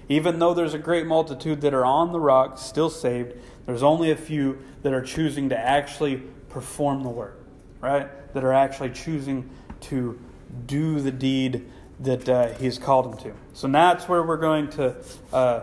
Even 0.08 0.38
though 0.38 0.54
there's 0.54 0.74
a 0.74 0.80
great 0.80 1.08
multitude 1.08 1.62
that 1.62 1.74
are 1.74 1.86
on 1.86 2.12
the 2.12 2.20
rock, 2.20 2.60
still 2.60 2.90
saved, 2.90 3.34
there's 3.66 3.82
only 3.82 4.12
a 4.12 4.16
few 4.16 4.60
that 4.84 4.94
are 4.94 5.02
choosing 5.02 5.50
to 5.50 5.58
actually 5.58 6.18
perform 6.50 7.02
the 7.02 7.10
work, 7.10 7.44
right? 7.82 8.08
That 8.34 8.44
are 8.44 8.54
actually 8.54 8.92
choosing 8.92 9.50
to 9.82 10.20
do 10.68 11.00
the 11.00 11.12
deed 11.12 11.70
that 12.02 12.30
uh, 12.30 12.48
He's 12.54 12.78
called 12.78 13.12
them 13.12 13.18
to. 13.24 13.34
So 13.54 13.68
now 13.68 13.94
that's 13.94 14.08
where 14.08 14.22
we're 14.22 14.38
going 14.38 14.70
to 14.72 14.96
uh, 15.34 15.62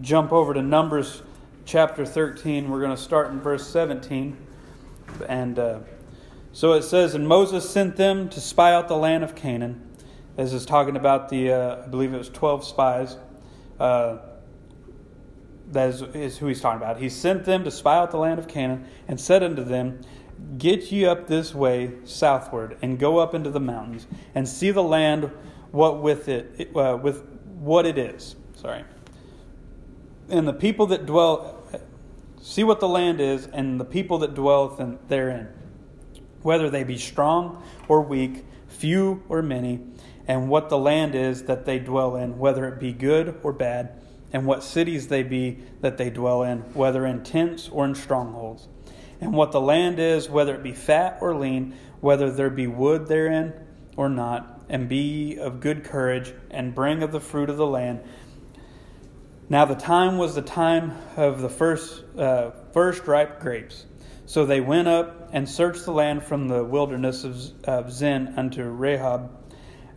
jump 0.00 0.32
over 0.32 0.52
to 0.52 0.62
Numbers 0.62 1.22
chapter 1.66 2.06
13. 2.06 2.70
We're 2.70 2.78
going 2.78 2.94
to 2.94 3.02
start 3.02 3.32
in 3.32 3.40
verse 3.40 3.66
17. 3.66 4.36
And 5.28 5.58
uh, 5.58 5.80
so 6.52 6.72
it 6.74 6.82
says, 6.82 7.14
And 7.14 7.26
Moses 7.26 7.68
sent 7.68 7.96
them 7.96 8.28
to 8.30 8.40
spy 8.40 8.72
out 8.72 8.86
the 8.86 8.96
land 8.96 9.24
of 9.24 9.34
Canaan. 9.34 9.82
This 10.36 10.52
is 10.52 10.64
talking 10.64 10.96
about 10.96 11.28
the, 11.28 11.52
uh, 11.52 11.82
I 11.84 11.88
believe 11.88 12.14
it 12.14 12.18
was 12.18 12.28
12 12.28 12.64
spies. 12.64 13.16
Uh, 13.80 14.18
that 15.72 15.88
is, 15.88 16.02
is 16.02 16.38
who 16.38 16.46
he's 16.46 16.60
talking 16.60 16.80
about. 16.80 17.00
He 17.00 17.08
sent 17.08 17.44
them 17.44 17.64
to 17.64 17.70
spy 17.72 17.96
out 17.96 18.12
the 18.12 18.18
land 18.18 18.38
of 18.38 18.46
Canaan 18.46 18.86
and 19.08 19.20
said 19.20 19.42
unto 19.42 19.64
them, 19.64 20.00
Get 20.58 20.92
ye 20.92 21.04
up 21.04 21.26
this 21.26 21.52
way 21.52 21.94
southward 22.04 22.76
and 22.80 22.98
go 22.98 23.18
up 23.18 23.34
into 23.34 23.50
the 23.50 23.58
mountains 23.58 24.06
and 24.34 24.48
see 24.48 24.70
the 24.70 24.82
land 24.82 25.32
what 25.72 26.00
with 26.00 26.28
it 26.28 26.70
uh, 26.76 26.96
with 27.02 27.26
what 27.58 27.86
it 27.86 27.98
is. 27.98 28.36
Sorry. 28.54 28.84
And 30.28 30.46
the 30.46 30.52
people 30.52 30.86
that 30.88 31.06
dwell 31.06 31.55
see 32.46 32.62
what 32.62 32.78
the 32.78 32.88
land 32.88 33.20
is 33.20 33.48
and 33.48 33.80
the 33.80 33.84
people 33.84 34.18
that 34.18 34.32
dwell 34.32 34.68
therein, 35.08 35.48
whether 36.42 36.70
they 36.70 36.84
be 36.84 36.96
strong 36.96 37.60
or 37.88 38.00
weak, 38.00 38.44
few 38.68 39.20
or 39.28 39.42
many, 39.42 39.80
and 40.28 40.48
what 40.48 40.68
the 40.68 40.78
land 40.78 41.16
is 41.16 41.42
that 41.44 41.64
they 41.64 41.80
dwell 41.80 42.14
in, 42.14 42.38
whether 42.38 42.68
it 42.68 42.78
be 42.78 42.92
good 42.92 43.36
or 43.42 43.52
bad 43.52 44.00
and 44.32 44.46
what 44.46 44.62
cities 44.62 45.08
they 45.08 45.24
be 45.24 45.58
that 45.80 45.98
they 45.98 46.08
dwell 46.08 46.44
in, 46.44 46.58
whether 46.72 47.04
in 47.04 47.24
tents 47.24 47.68
or 47.68 47.84
in 47.84 47.96
strongholds, 47.96 48.68
and 49.20 49.32
what 49.32 49.50
the 49.50 49.60
land 49.60 49.98
is, 49.98 50.30
whether 50.30 50.54
it 50.54 50.62
be 50.62 50.72
fat 50.72 51.18
or 51.20 51.34
lean, 51.34 51.74
whether 52.00 52.30
there 52.30 52.50
be 52.50 52.68
wood 52.68 53.08
therein 53.08 53.52
or 53.96 54.08
not, 54.08 54.60
and 54.68 54.88
be 54.88 55.36
of 55.36 55.58
good 55.58 55.82
courage, 55.82 56.32
and 56.50 56.74
bring 56.74 57.02
of 57.02 57.10
the 57.10 57.20
fruit 57.20 57.50
of 57.50 57.56
the 57.56 57.66
land. 57.66 58.00
Now 59.48 59.64
the 59.64 59.74
time 59.74 60.18
was 60.18 60.34
the 60.34 60.42
time 60.42 60.92
of 61.16 61.40
the 61.40 61.48
first, 61.48 62.02
uh, 62.18 62.50
first 62.72 63.06
ripe 63.06 63.40
grapes. 63.40 63.86
So 64.26 64.44
they 64.44 64.60
went 64.60 64.88
up 64.88 65.30
and 65.32 65.48
searched 65.48 65.84
the 65.84 65.92
land 65.92 66.24
from 66.24 66.48
the 66.48 66.64
wilderness 66.64 67.22
of, 67.24 67.64
of 67.64 67.92
Zin 67.92 68.34
unto 68.36 68.62
Rehob, 68.62 69.30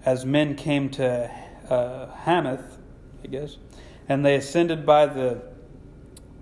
as 0.05 0.25
men 0.25 0.55
came 0.55 0.89
to 0.91 1.31
uh, 1.69 2.15
Hamath, 2.15 2.77
I 3.23 3.27
guess 3.27 3.57
and 4.09 4.25
they 4.25 4.35
ascended 4.35 4.85
by 4.85 5.05
the 5.05 5.41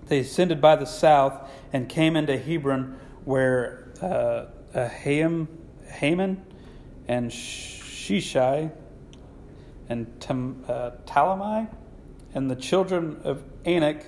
they 0.06 0.20
ascended 0.20 0.58
by 0.58 0.74
the 0.74 0.86
south 0.86 1.50
and 1.70 1.86
came 1.86 2.16
into 2.16 2.38
Hebron, 2.38 2.98
where 3.26 3.92
uh, 4.00 4.46
Ham, 4.88 5.48
Haman 5.86 6.42
and 7.06 7.30
Shishai 7.30 8.72
and 9.90 10.18
Tam, 10.18 10.64
uh, 10.66 10.92
Talmai 11.04 11.68
and 12.34 12.50
the 12.50 12.56
children 12.56 13.20
of 13.24 13.42
Anak 13.64 14.06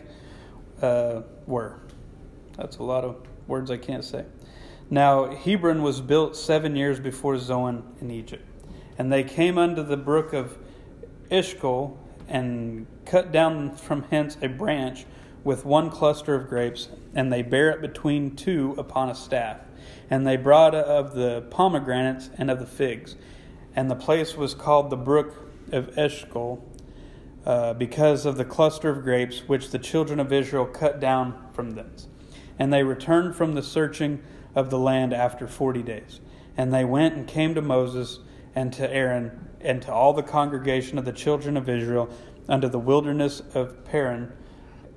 uh, 0.83 1.23
were. 1.47 1.79
That's 2.57 2.79
a 2.79 2.83
lot 2.83 3.05
of 3.05 3.17
words 3.47 3.71
I 3.71 3.77
can't 3.77 4.05
say. 4.05 4.25
Now 4.89 5.35
Hebron 5.35 5.83
was 5.83 6.01
built 6.01 6.37
seven 6.37 6.77
years 6.77 6.99
before 6.99 7.39
Zoan 7.39 7.85
in 8.01 8.11
Egypt, 8.11 8.45
and 8.99 9.13
they 9.13 9.23
came 9.23 9.59
unto 9.59 9.83
the 9.83 9.97
brook 9.97 10.33
of 10.33 10.59
Eshcol 11.31 11.99
and 12.29 12.87
cut 13.05 13.33
down 13.33 13.75
from 13.77 14.05
hence 14.05 14.37
a 14.43 14.49
branch 14.49 15.05
with 15.45 15.65
one 15.65 15.91
cluster 15.91 16.35
of 16.35 16.49
grapes, 16.49 16.89
and 17.15 17.33
they 17.33 17.43
bare 17.43 17.71
it 17.71 17.81
between 17.81 18.37
two 18.37 18.75
upon 18.79 19.11
a 19.11 19.15
staff. 19.15 19.59
And 20.11 20.27
they 20.27 20.37
brought 20.37 20.75
of 20.75 21.15
the 21.15 21.43
pomegranates 21.51 22.31
and 22.37 22.51
of 22.51 22.59
the 22.59 22.67
figs. 22.67 23.17
And 23.75 23.91
the 23.91 23.97
place 23.97 24.37
was 24.37 24.55
called 24.55 24.91
the 24.91 24.97
brook 24.97 25.37
of 25.73 25.97
Eshcol, 25.97 26.65
uh, 27.47 27.75
because 27.75 28.27
of 28.27 28.37
the 28.37 28.45
cluster 28.45 28.91
of 28.91 29.03
grapes 29.03 29.49
which 29.49 29.71
the 29.71 29.79
children 29.79 30.21
of 30.21 30.33
Israel 30.33 30.67
cut 30.67 31.01
down 31.01 31.49
from 31.53 31.73
thence. 31.73 32.09
And 32.59 32.73
they 32.73 32.83
returned 32.83 33.35
from 33.35 33.55
the 33.55 33.63
searching 33.63 34.23
of 34.55 34.71
the 34.71 34.79
land 34.79 35.15
after 35.15 35.47
forty 35.47 35.83
days. 35.83 36.21
And 36.57 36.75
they 36.75 36.85
went 36.85 37.15
and 37.15 37.27
came 37.27 37.55
to 37.55 37.63
Moses 37.63 38.19
and 38.55 38.73
to 38.75 38.93
Aaron 38.93 39.49
and 39.61 39.81
to 39.83 39.93
all 39.93 40.13
the 40.13 40.23
congregation 40.23 40.99
of 40.99 41.05
the 41.05 41.13
children 41.13 41.57
of 41.57 41.69
Israel 41.69 42.11
unto 42.49 42.69
the 42.69 42.79
wilderness 42.79 43.43
of 43.55 43.85
Paran 43.85 44.33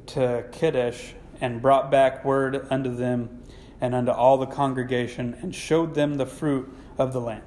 to 0.07 0.45
Kadesh, 0.51 1.13
and 1.39 1.61
brought 1.61 1.89
back 1.89 2.25
word 2.25 2.67
unto 2.69 2.93
them 2.93 3.41
and 3.79 3.95
unto 3.95 4.11
all 4.11 4.37
the 4.37 4.45
congregation, 4.45 5.37
and 5.41 5.53
showed 5.53 5.93
them 5.93 6.15
the 6.15 6.25
fruit 6.25 6.73
of 6.97 7.13
the 7.13 7.21
land. 7.21 7.43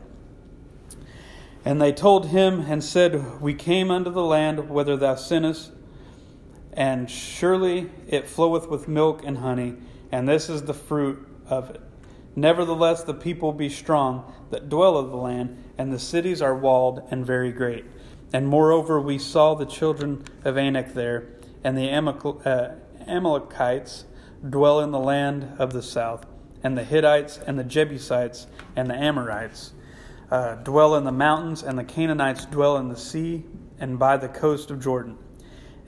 And 1.67 1.83
they 1.83 1.91
told 1.91 2.29
him 2.29 2.61
and 2.61 2.83
said, 2.83 3.41
We 3.41 3.53
came 3.53 3.91
unto 3.91 4.09
the 4.09 4.23
land 4.23 4.71
whither 4.71 4.97
thou 4.97 5.17
sentest, 5.17 5.73
and 6.73 7.11
surely 7.11 7.91
it 8.07 8.29
floweth 8.29 8.69
with 8.69 8.87
milk 8.87 9.23
and 9.25 9.39
honey, 9.39 9.75
and 10.13 10.29
this 10.29 10.49
is 10.49 10.63
the 10.63 10.73
fruit 10.73 11.27
of 11.49 11.71
it. 11.71 11.81
Nevertheless, 12.37 13.03
the 13.03 13.15
people 13.15 13.53
be 13.53 13.69
strong 13.69 14.33
that 14.51 14.69
dwell 14.69 14.97
of 14.97 15.11
the 15.11 15.17
land, 15.17 15.61
and 15.77 15.93
the 15.93 15.99
cities 15.99 16.41
are 16.41 16.55
walled 16.55 17.03
and 17.11 17.27
very 17.27 17.51
great. 17.51 17.85
And 18.33 18.47
moreover, 18.47 19.01
we 19.01 19.19
saw 19.19 19.55
the 19.55 19.67
children 19.67 20.23
of 20.45 20.57
Anak 20.57 20.95
there, 20.95 21.27
and 21.65 21.77
the 21.77 21.91
uh, 21.91 22.75
Amalekites 23.09 24.05
dwell 24.49 24.79
in 24.79 24.93
the 24.93 25.01
land 25.01 25.57
of 25.59 25.73
the 25.73 25.83
south, 25.83 26.27
and 26.63 26.79
the 26.79 26.85
Hittites, 26.85 27.39
and 27.39 27.59
the 27.59 27.65
Jebusites, 27.65 28.47
and 28.77 28.89
the 28.89 28.95
Amorites 28.95 29.73
uh, 30.31 30.57
dwell 30.57 30.97
in 30.97 31.05
the 31.05 31.13
mountains, 31.13 31.63
and 31.63 31.79
the 31.79 31.85
Canaanites 31.85 32.47
dwell 32.47 32.77
in 32.79 32.89
the 32.89 32.97
sea 32.97 33.45
and 33.79 33.99
by 33.99 34.17
the 34.17 34.29
coast 34.29 34.71
of 34.71 34.83
Jordan. 34.83 35.19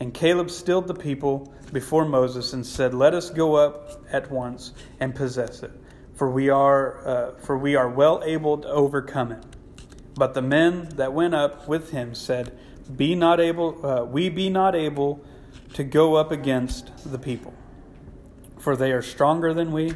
And 0.00 0.14
Caleb 0.14 0.50
stilled 0.50 0.86
the 0.86 0.94
people 0.94 1.52
before 1.72 2.04
Moses 2.04 2.52
and 2.52 2.64
said, 2.64 2.94
Let 2.94 3.14
us 3.14 3.30
go 3.30 3.56
up 3.56 4.00
at 4.12 4.30
once 4.30 4.72
and 5.00 5.14
possess 5.14 5.62
it 5.62 5.72
for 6.18 6.28
we 6.28 6.48
are 6.48 7.06
uh, 7.06 7.30
for 7.38 7.56
we 7.56 7.76
are 7.76 7.88
well 7.88 8.20
able 8.24 8.58
to 8.58 8.68
overcome 8.68 9.30
it. 9.30 9.44
But 10.16 10.34
the 10.34 10.42
men 10.42 10.88
that 10.96 11.12
went 11.12 11.32
up 11.32 11.68
with 11.68 11.92
him 11.92 12.12
said, 12.12 12.58
Be 12.96 13.14
not 13.14 13.38
able, 13.38 13.86
uh, 13.86 14.02
we 14.02 14.28
be 14.28 14.50
not 14.50 14.74
able 14.74 15.24
to 15.74 15.84
go 15.84 16.16
up 16.16 16.32
against 16.32 16.90
the 17.08 17.20
people, 17.20 17.54
for 18.58 18.74
they 18.74 18.90
are 18.90 19.00
stronger 19.00 19.54
than 19.54 19.70
we, 19.70 19.94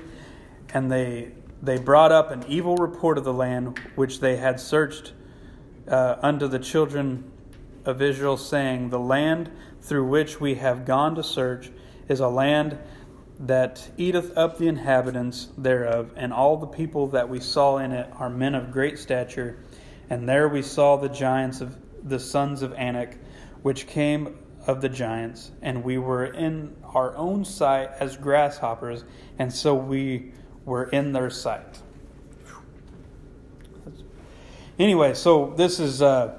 and 0.73 0.93
they 0.93 1.33
they 1.63 1.79
brought 1.79 2.11
up 2.11 2.31
an 2.33 2.45
evil 2.49 2.77
report 2.77 3.17
of 3.17 3.25
the 3.25 3.33
land 3.33 3.79
which 3.95 4.19
they 4.19 4.37
had 4.37 4.59
searched 4.59 5.13
uh, 5.89 6.17
unto 6.21 6.49
the 6.49 6.59
children 6.59 7.31
of 7.85 8.03
Israel, 8.03 8.37
saying, 8.37 8.91
The 8.91 8.99
land 8.99 9.51
through 9.81 10.07
which 10.09 10.41
we 10.41 10.57
have 10.57 10.85
gone 10.85 11.15
to 11.15 11.23
search 11.23 11.71
is 12.09 12.21
a 12.21 12.29
land 12.29 12.79
that 13.39 13.91
eateth 13.97 14.37
up 14.37 14.59
the 14.59 14.69
inhabitants 14.69 15.49
thereof, 15.57 16.13
and 16.17 16.33
all 16.33 16.57
the 16.57 16.67
people 16.67 17.09
that 17.09 17.29
we 17.29 17.41
saw 17.41 17.79
in 17.79 17.93
it 17.93 18.11
are 18.19 18.29
men 18.29 18.55
of 18.55 18.71
great 18.71 18.99
stature. 18.99 19.59
And 20.11 20.29
there 20.29 20.49
we 20.49 20.63
saw 20.63 20.97
the 20.97 21.09
giants 21.09 21.61
of 21.61 21.77
the 22.03 22.19
sons 22.19 22.63
of 22.63 22.73
Anak, 22.75 23.19
which 23.63 23.87
came 23.87 24.39
of 24.67 24.81
the 24.81 24.89
giants, 24.89 25.51
and 25.61 25.83
we 25.83 25.99
were 25.99 26.25
in 26.25 26.77
our 26.85 27.17
own 27.17 27.45
sight 27.45 27.91
as 27.99 28.17
grasshoppers, 28.17 29.05
and 29.39 29.53
so 29.53 29.75
we 29.75 30.33
were 30.65 30.85
in 30.85 31.13
their 31.13 31.31
sight. 31.31 31.81
Anyway, 34.79 35.15
so 35.15 35.53
this 35.57 35.79
is 35.79 36.03
uh, 36.03 36.39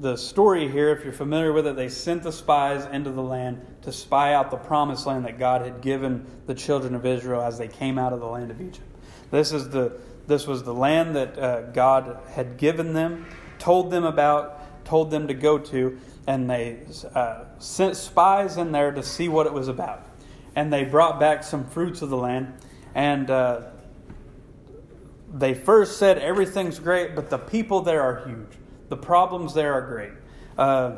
the 0.00 0.16
story 0.16 0.68
here, 0.68 0.90
if 0.90 1.04
you're 1.04 1.12
familiar 1.12 1.52
with 1.52 1.66
it, 1.66 1.76
they 1.76 1.88
sent 1.88 2.22
the 2.22 2.32
spies 2.32 2.86
into 2.92 3.10
the 3.10 3.22
land 3.22 3.60
to 3.82 3.92
spy 3.92 4.34
out 4.34 4.50
the 4.50 4.56
promised 4.56 5.06
land 5.06 5.24
that 5.24 5.38
God 5.38 5.62
had 5.62 5.80
given 5.80 6.26
the 6.46 6.54
children 6.54 6.94
of 6.94 7.06
Israel 7.06 7.42
as 7.42 7.58
they 7.58 7.68
came 7.68 7.98
out 7.98 8.12
of 8.12 8.20
the 8.20 8.26
land 8.26 8.50
of 8.50 8.60
Egypt. 8.60 8.86
This 9.30 9.52
is 9.52 9.68
the 9.70 9.98
this 10.30 10.46
was 10.46 10.62
the 10.62 10.74
land 10.74 11.16
that 11.16 11.36
uh, 11.36 11.62
God 11.72 12.20
had 12.30 12.56
given 12.56 12.92
them, 12.92 13.26
told 13.58 13.90
them 13.90 14.04
about, 14.04 14.84
told 14.84 15.10
them 15.10 15.26
to 15.26 15.34
go 15.34 15.58
to, 15.58 15.98
and 16.28 16.48
they 16.48 16.78
uh, 17.16 17.46
sent 17.58 17.96
spies 17.96 18.56
in 18.56 18.70
there 18.70 18.92
to 18.92 19.02
see 19.02 19.28
what 19.28 19.46
it 19.46 19.52
was 19.52 19.66
about. 19.66 20.06
And 20.54 20.72
they 20.72 20.84
brought 20.84 21.18
back 21.18 21.42
some 21.42 21.66
fruits 21.66 22.00
of 22.00 22.10
the 22.10 22.16
land, 22.16 22.52
and 22.94 23.30
uh, 23.30 23.62
they 25.32 25.54
first 25.54 25.98
said 25.98 26.18
everything's 26.18 26.78
great, 26.78 27.14
but 27.14 27.30
the 27.30 27.38
people 27.38 27.82
there 27.82 28.02
are 28.02 28.26
huge. 28.26 28.58
The 28.88 28.96
problems 28.96 29.54
there 29.54 29.72
are 29.72 29.86
great. 29.86 30.12
Uh, 30.58 30.96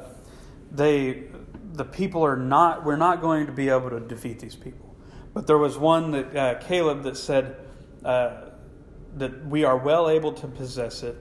they, 0.71 1.25
the 1.75 1.85
people 1.85 2.25
are 2.25 2.37
not, 2.37 2.85
we're 2.85 2.97
not 2.97 3.21
going 3.21 3.47
to 3.47 3.53
be 3.53 3.69
able 3.69 3.91
to 3.91 4.01
defeat 4.01 4.39
these 4.39 4.57
people. 4.57 4.97
But 5.35 5.47
there 5.47 5.59
was 5.59 5.79
one 5.79 6.11
that 6.13 6.37
uh, 6.37 6.55
Caleb 6.61 7.03
that 7.03 7.17
said 7.17 7.57
uh, 8.05 8.51
that 9.17 9.47
we 9.47 9.65
are 9.65 9.77
well 9.77 10.09
able 10.09 10.33
to 10.33 10.47
possess 10.49 11.03
it. 11.03 11.17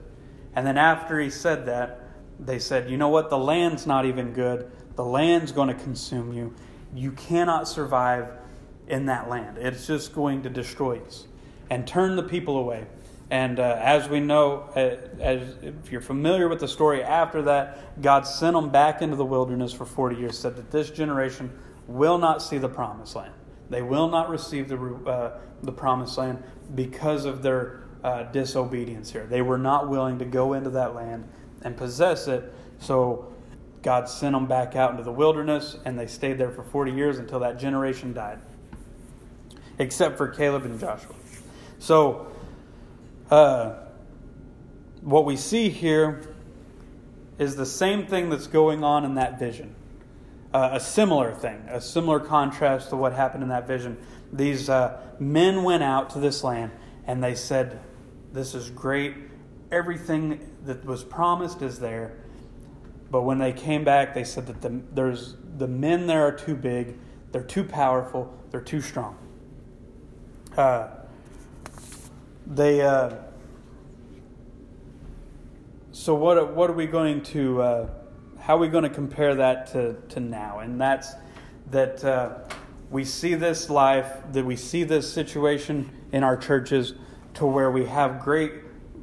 And 0.54 0.66
then 0.66 0.78
after 0.78 1.20
he 1.20 1.30
said 1.30 1.66
that, 1.66 2.00
they 2.38 2.58
said, 2.58 2.90
you 2.90 2.96
know 2.96 3.08
what? 3.08 3.30
The 3.30 3.38
land's 3.38 3.86
not 3.86 4.04
even 4.04 4.32
good. 4.32 4.70
The 4.96 5.04
land's 5.04 5.52
going 5.52 5.68
to 5.68 5.82
consume 5.82 6.32
you. 6.32 6.54
You 6.94 7.12
cannot 7.12 7.68
survive 7.68 8.32
in 8.88 9.06
that 9.06 9.28
land. 9.28 9.58
It's 9.58 9.86
just 9.86 10.14
going 10.14 10.42
to 10.42 10.50
destroy 10.50 11.00
us 11.00 11.26
and 11.70 11.86
turn 11.86 12.16
the 12.16 12.22
people 12.22 12.58
away. 12.58 12.86
And 13.30 13.58
uh, 13.58 13.78
as 13.80 14.08
we 14.08 14.20
know, 14.20 14.68
uh, 14.76 14.96
as 15.20 15.54
if 15.62 15.90
you're 15.90 16.02
familiar 16.02 16.48
with 16.48 16.60
the 16.60 16.68
story 16.68 17.02
after 17.02 17.40
that, 17.42 18.02
God 18.02 18.26
sent 18.26 18.54
them 18.54 18.68
back 18.68 19.00
into 19.00 19.16
the 19.16 19.24
wilderness 19.24 19.72
for 19.72 19.86
40 19.86 20.16
years, 20.16 20.38
said 20.38 20.54
that 20.56 20.70
this 20.70 20.90
generation 20.90 21.50
will 21.86 22.18
not 22.18 22.42
see 22.42 22.58
the 22.58 22.68
promised 22.68 23.16
land. 23.16 23.32
They 23.70 23.80
will 23.80 24.08
not 24.08 24.28
receive 24.28 24.68
the, 24.68 24.76
uh, 24.76 25.38
the 25.62 25.72
promised 25.72 26.18
land 26.18 26.42
because 26.74 27.24
of 27.24 27.42
their 27.42 27.84
uh, 28.04 28.24
disobedience 28.24 29.10
here. 29.10 29.26
They 29.26 29.40
were 29.40 29.58
not 29.58 29.88
willing 29.88 30.18
to 30.18 30.26
go 30.26 30.52
into 30.52 30.70
that 30.70 30.94
land 30.94 31.26
and 31.62 31.76
possess 31.76 32.28
it. 32.28 32.52
So 32.80 33.32
God 33.82 34.08
sent 34.08 34.34
them 34.34 34.46
back 34.46 34.76
out 34.76 34.90
into 34.90 35.02
the 35.02 35.12
wilderness, 35.12 35.76
and 35.84 35.98
they 35.98 36.06
stayed 36.06 36.38
there 36.38 36.50
for 36.50 36.62
40 36.62 36.92
years 36.92 37.18
until 37.18 37.40
that 37.40 37.58
generation 37.58 38.12
died, 38.12 38.40
except 39.82 40.16
for 40.16 40.28
Caleb 40.28 40.64
and 40.64 40.78
Joshua. 40.78 41.14
So, 41.80 42.28
uh, 43.30 43.74
what 45.00 45.24
we 45.24 45.36
see 45.36 45.70
here 45.70 46.34
is 47.38 47.56
the 47.56 47.66
same 47.66 48.06
thing 48.06 48.30
that's 48.30 48.46
going 48.46 48.84
on 48.84 49.04
in 49.04 49.16
that 49.16 49.40
vision. 49.40 49.74
Uh, 50.54 50.70
a 50.74 50.80
similar 50.80 51.34
thing, 51.34 51.60
a 51.68 51.80
similar 51.80 52.20
contrast 52.20 52.90
to 52.90 52.96
what 52.96 53.12
happened 53.12 53.42
in 53.42 53.48
that 53.48 53.66
vision. 53.66 53.96
These 54.32 54.68
uh, 54.68 55.00
men 55.18 55.64
went 55.64 55.82
out 55.82 56.10
to 56.10 56.20
this 56.20 56.44
land 56.44 56.70
and 57.06 57.24
they 57.24 57.34
said, 57.34 57.80
This 58.32 58.54
is 58.54 58.70
great. 58.70 59.16
Everything 59.72 60.48
that 60.64 60.84
was 60.84 61.02
promised 61.02 61.62
is 61.62 61.80
there. 61.80 62.18
But 63.10 63.22
when 63.22 63.38
they 63.38 63.52
came 63.52 63.82
back, 63.82 64.14
they 64.14 64.24
said 64.24 64.46
that 64.46 64.60
the, 64.60 64.80
there's, 64.92 65.34
the 65.56 65.66
men 65.66 66.06
there 66.06 66.24
are 66.26 66.32
too 66.32 66.54
big, 66.54 66.98
they're 67.32 67.42
too 67.42 67.64
powerful, 67.64 68.32
they're 68.50 68.60
too 68.60 68.80
strong. 68.80 69.16
Uh, 70.56 70.88
they 72.46 72.82
uh, 72.82 73.14
so 75.92 76.14
what 76.14 76.54
what 76.54 76.68
are 76.68 76.74
we 76.74 76.86
going 76.86 77.22
to 77.22 77.62
uh, 77.62 77.88
how 78.38 78.56
are 78.56 78.60
we 78.60 78.68
going 78.68 78.84
to 78.84 78.90
compare 78.90 79.34
that 79.36 79.68
to, 79.68 79.94
to 80.10 80.20
now? 80.20 80.58
And 80.58 80.78
that's 80.78 81.12
that 81.70 82.04
uh, 82.04 82.38
we 82.90 83.04
see 83.04 83.34
this 83.34 83.70
life 83.70 84.12
that 84.32 84.44
we 84.44 84.56
see 84.56 84.84
this 84.84 85.10
situation 85.10 85.90
in 86.12 86.22
our 86.22 86.36
churches 86.36 86.94
to 87.34 87.46
where 87.46 87.70
we 87.70 87.86
have 87.86 88.20
great 88.20 88.52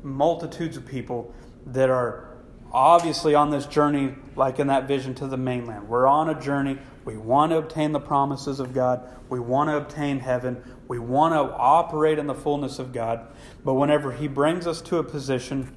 multitudes 0.03 0.77
of 0.77 0.85
people 0.85 1.33
that 1.65 1.89
are 1.89 2.37
obviously 2.71 3.33
on 3.33 3.49
this 3.49 3.65
journey 3.65 4.13
like 4.35 4.59
in 4.59 4.67
that 4.67 4.87
vision 4.87 5.15
to 5.15 5.25
the 5.25 5.37
mainland. 5.37 5.89
We're 5.89 6.05
on 6.05 6.29
a 6.29 6.39
journey 6.39 6.77
we 7.05 7.17
want 7.17 7.51
to 7.51 7.57
obtain 7.57 7.91
the 7.91 7.99
promises 7.99 8.59
of 8.59 8.73
god 8.73 9.07
we 9.29 9.39
want 9.39 9.69
to 9.69 9.77
obtain 9.77 10.19
heaven 10.19 10.63
we 10.89 10.97
want 10.97 11.35
to 11.35 11.55
operate 11.55 12.17
in 12.17 12.25
the 12.25 12.33
fullness 12.33 12.79
of 12.79 12.91
God. 12.91 13.27
But 13.63 13.75
whenever 13.75 14.11
He 14.11 14.27
brings 14.27 14.65
us 14.65 14.81
to 14.81 14.97
a 14.97 15.03
position 15.03 15.71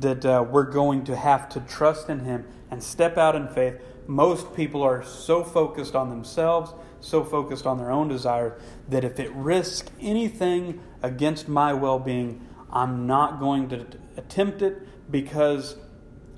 that 0.00 0.24
uh, 0.24 0.44
we're 0.50 0.70
going 0.70 1.04
to 1.04 1.14
have 1.14 1.50
to 1.50 1.60
trust 1.60 2.08
in 2.08 2.20
Him 2.20 2.46
and 2.70 2.82
step 2.82 3.18
out 3.18 3.36
in 3.36 3.46
faith, 3.46 3.74
most 4.06 4.56
people 4.56 4.82
are 4.82 5.04
so 5.04 5.44
focused 5.44 5.94
on 5.94 6.08
themselves, 6.08 6.72
so 7.00 7.22
focused 7.22 7.66
on 7.66 7.76
their 7.76 7.90
own 7.90 8.08
desires, 8.08 8.58
that 8.88 9.04
if 9.04 9.20
it 9.20 9.30
risks 9.32 9.90
anything 10.00 10.80
against 11.02 11.46
my 11.46 11.74
well 11.74 11.98
being, 11.98 12.48
I'm 12.70 13.06
not 13.06 13.38
going 13.38 13.68
to 13.68 13.86
attempt 14.16 14.62
it 14.62 14.78
because 15.10 15.76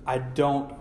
I 0.04 0.18
don't 0.18 0.74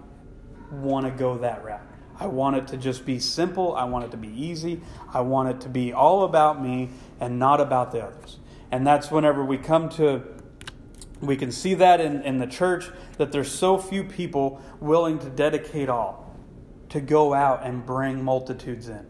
want 0.71 1.05
to 1.05 1.11
go 1.11 1.37
that 1.37 1.63
route. 1.63 1.84
I 2.19 2.27
want 2.27 2.55
it 2.55 2.67
to 2.67 2.77
just 2.77 3.05
be 3.05 3.19
simple. 3.19 3.75
I 3.75 3.83
want 3.83 4.05
it 4.05 4.11
to 4.11 4.17
be 4.17 4.29
easy. 4.29 4.81
I 5.13 5.21
want 5.21 5.49
it 5.49 5.61
to 5.61 5.69
be 5.69 5.91
all 5.91 6.23
about 6.23 6.61
me 6.61 6.89
and 7.19 7.37
not 7.37 7.59
about 7.59 7.91
the 7.91 8.03
others. 8.03 8.39
And 8.71 8.85
that's 8.85 9.11
whenever 9.11 9.43
we 9.43 9.57
come 9.57 9.89
to, 9.89 10.23
we 11.21 11.35
can 11.35 11.51
see 11.51 11.73
that 11.75 11.99
in, 11.99 12.21
in 12.21 12.37
the 12.37 12.47
church 12.47 12.89
that 13.17 13.31
there's 13.31 13.51
so 13.51 13.77
few 13.77 14.03
people 14.03 14.61
willing 14.79 15.19
to 15.19 15.29
dedicate 15.29 15.89
all 15.89 16.35
to 16.89 17.01
go 17.01 17.33
out 17.33 17.65
and 17.65 17.85
bring 17.85 18.23
multitudes 18.23 18.87
in. 18.87 19.05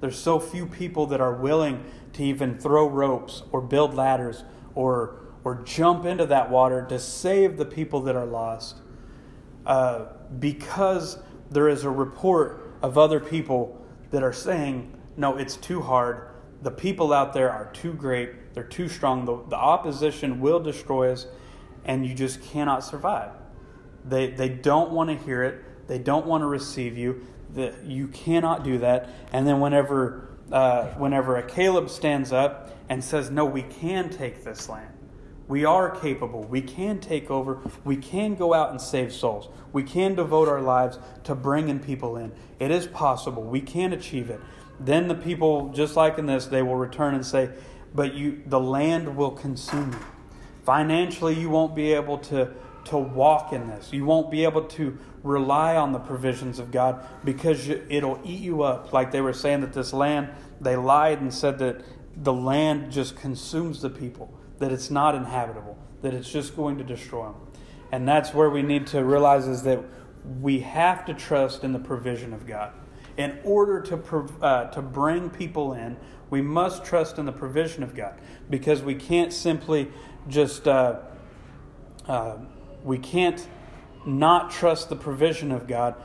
There's 0.00 0.18
so 0.18 0.40
few 0.40 0.66
people 0.66 1.06
that 1.06 1.20
are 1.20 1.34
willing 1.34 1.84
to 2.14 2.24
even 2.24 2.58
throw 2.58 2.88
ropes 2.88 3.42
or 3.52 3.60
build 3.60 3.94
ladders 3.94 4.44
or, 4.74 5.20
or 5.44 5.62
jump 5.62 6.04
into 6.04 6.26
that 6.26 6.50
water 6.50 6.86
to 6.88 6.98
save 6.98 7.56
the 7.56 7.64
people 7.64 8.00
that 8.02 8.16
are 8.16 8.26
lost. 8.26 8.78
Uh, 9.66 10.06
because 10.38 11.18
there 11.50 11.68
is 11.68 11.84
a 11.84 11.90
report 11.90 12.74
of 12.82 12.96
other 12.96 13.20
people 13.20 13.84
that 14.10 14.22
are 14.22 14.32
saying, 14.32 14.92
no, 15.16 15.36
it's 15.36 15.56
too 15.56 15.82
hard. 15.82 16.28
The 16.62 16.70
people 16.70 17.12
out 17.12 17.32
there 17.32 17.50
are 17.50 17.70
too 17.72 17.92
great. 17.92 18.54
They're 18.54 18.64
too 18.64 18.88
strong. 18.88 19.24
The, 19.24 19.42
the 19.48 19.56
opposition 19.56 20.40
will 20.40 20.60
destroy 20.60 21.12
us, 21.12 21.26
and 21.84 22.06
you 22.06 22.14
just 22.14 22.42
cannot 22.42 22.84
survive. 22.84 23.32
They, 24.04 24.30
they 24.30 24.48
don't 24.48 24.90
want 24.92 25.10
to 25.10 25.16
hear 25.24 25.42
it. 25.42 25.88
They 25.88 25.98
don't 25.98 26.26
want 26.26 26.42
to 26.42 26.46
receive 26.46 26.96
you. 26.96 27.26
That 27.54 27.84
you 27.84 28.06
cannot 28.08 28.62
do 28.62 28.78
that. 28.78 29.08
And 29.32 29.46
then 29.46 29.58
whenever 29.58 30.28
uh, 30.52 30.86
whenever 30.94 31.36
a 31.36 31.42
Caleb 31.42 31.90
stands 31.90 32.32
up 32.32 32.76
and 32.88 33.02
says, 33.02 33.30
"No, 33.30 33.44
we 33.44 33.62
can 33.62 34.08
take 34.08 34.44
this 34.44 34.68
land," 34.68 34.92
We 35.50 35.64
are 35.64 35.90
capable. 35.90 36.44
We 36.44 36.62
can 36.62 37.00
take 37.00 37.28
over. 37.28 37.58
We 37.82 37.96
can 37.96 38.36
go 38.36 38.54
out 38.54 38.70
and 38.70 38.80
save 38.80 39.12
souls. 39.12 39.48
We 39.72 39.82
can 39.82 40.14
devote 40.14 40.48
our 40.48 40.60
lives 40.60 41.00
to 41.24 41.34
bringing 41.34 41.80
people 41.80 42.16
in. 42.16 42.30
It 42.60 42.70
is 42.70 42.86
possible. 42.86 43.42
We 43.42 43.60
can 43.60 43.92
achieve 43.92 44.30
it. 44.30 44.40
Then 44.78 45.08
the 45.08 45.16
people, 45.16 45.70
just 45.70 45.96
like 45.96 46.18
in 46.18 46.26
this, 46.26 46.46
they 46.46 46.62
will 46.62 46.76
return 46.76 47.16
and 47.16 47.26
say, 47.26 47.50
But 47.92 48.14
you, 48.14 48.44
the 48.46 48.60
land 48.60 49.16
will 49.16 49.32
consume 49.32 49.90
you. 49.90 49.98
Financially, 50.64 51.34
you 51.34 51.50
won't 51.50 51.74
be 51.74 51.94
able 51.94 52.18
to, 52.18 52.52
to 52.84 52.96
walk 52.96 53.52
in 53.52 53.66
this. 53.66 53.92
You 53.92 54.04
won't 54.04 54.30
be 54.30 54.44
able 54.44 54.62
to 54.62 54.96
rely 55.24 55.74
on 55.74 55.90
the 55.90 55.98
provisions 55.98 56.60
of 56.60 56.70
God 56.70 57.04
because 57.24 57.68
it'll 57.68 58.20
eat 58.22 58.40
you 58.40 58.62
up. 58.62 58.92
Like 58.92 59.10
they 59.10 59.20
were 59.20 59.32
saying 59.32 59.62
that 59.62 59.72
this 59.72 59.92
land, 59.92 60.28
they 60.60 60.76
lied 60.76 61.20
and 61.20 61.34
said 61.34 61.58
that 61.58 61.82
the 62.16 62.32
land 62.32 62.92
just 62.92 63.16
consumes 63.16 63.82
the 63.82 63.90
people, 63.90 64.32
that 64.60 64.70
it's 64.70 64.90
not 64.90 65.14
inhabitable, 65.14 65.76
that 66.02 66.14
it's 66.14 66.30
just 66.30 66.54
going 66.54 66.78
to 66.78 66.84
destroy 66.84 67.24
them. 67.24 67.34
And 67.90 68.06
that's 68.06 68.32
where 68.32 68.48
we 68.48 68.62
need 68.62 68.86
to 68.88 69.04
realize 69.04 69.48
is 69.48 69.64
that 69.64 69.82
we 70.40 70.60
have 70.60 71.04
to 71.06 71.14
trust 71.14 71.64
in 71.64 71.72
the 71.72 71.78
provision 71.78 72.32
of 72.32 72.46
God. 72.46 72.72
In 73.16 73.38
order 73.42 73.80
to, 73.80 73.96
uh, 74.40 74.70
to 74.70 74.82
bring 74.82 75.30
people 75.30 75.72
in, 75.72 75.96
we 76.28 76.40
must 76.40 76.84
trust 76.84 77.18
in 77.18 77.26
the 77.26 77.32
provision 77.32 77.82
of 77.82 77.94
God 77.94 78.20
because 78.48 78.82
we 78.82 78.94
can't 78.94 79.32
simply 79.32 79.90
just, 80.28 80.68
uh, 80.68 81.00
uh, 82.06 82.36
we 82.84 82.98
can't 82.98 83.44
not 84.06 84.50
trust 84.50 84.88
the 84.88 84.96
provision 84.96 85.50
of 85.52 85.66
God 85.66 85.96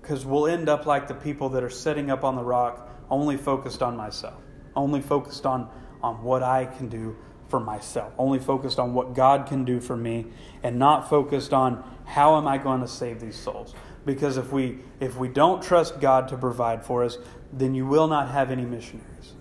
because 0.00 0.24
we'll 0.24 0.46
end 0.46 0.68
up 0.68 0.86
like 0.86 1.08
the 1.08 1.14
people 1.14 1.48
that 1.50 1.62
are 1.62 1.70
sitting 1.70 2.10
up 2.10 2.24
on 2.24 2.36
the 2.36 2.42
rock 2.42 2.88
only 3.10 3.36
focused 3.36 3.82
on 3.82 3.96
myself, 3.96 4.40
only 4.76 5.00
focused 5.00 5.46
on, 5.46 5.68
on 6.02 6.22
what 6.22 6.42
I 6.42 6.66
can 6.66 6.88
do 6.88 7.16
for 7.52 7.60
myself, 7.60 8.14
only 8.16 8.38
focused 8.38 8.78
on 8.78 8.94
what 8.94 9.12
God 9.14 9.46
can 9.46 9.62
do 9.62 9.78
for 9.78 9.94
me, 9.94 10.24
and 10.62 10.78
not 10.78 11.10
focused 11.10 11.52
on 11.52 11.84
how 12.06 12.38
am 12.38 12.48
I 12.48 12.56
going 12.56 12.80
to 12.80 12.88
save 12.88 13.20
these 13.20 13.36
souls. 13.36 13.74
Because 14.06 14.38
if 14.38 14.50
we 14.50 14.78
if 15.00 15.18
we 15.18 15.28
don't 15.28 15.62
trust 15.62 16.00
God 16.00 16.28
to 16.28 16.38
provide 16.38 16.82
for 16.82 17.04
us, 17.04 17.18
then 17.52 17.74
you 17.74 17.86
will 17.86 18.08
not 18.08 18.30
have 18.30 18.50
any 18.50 18.64
missionaries. 18.64 19.34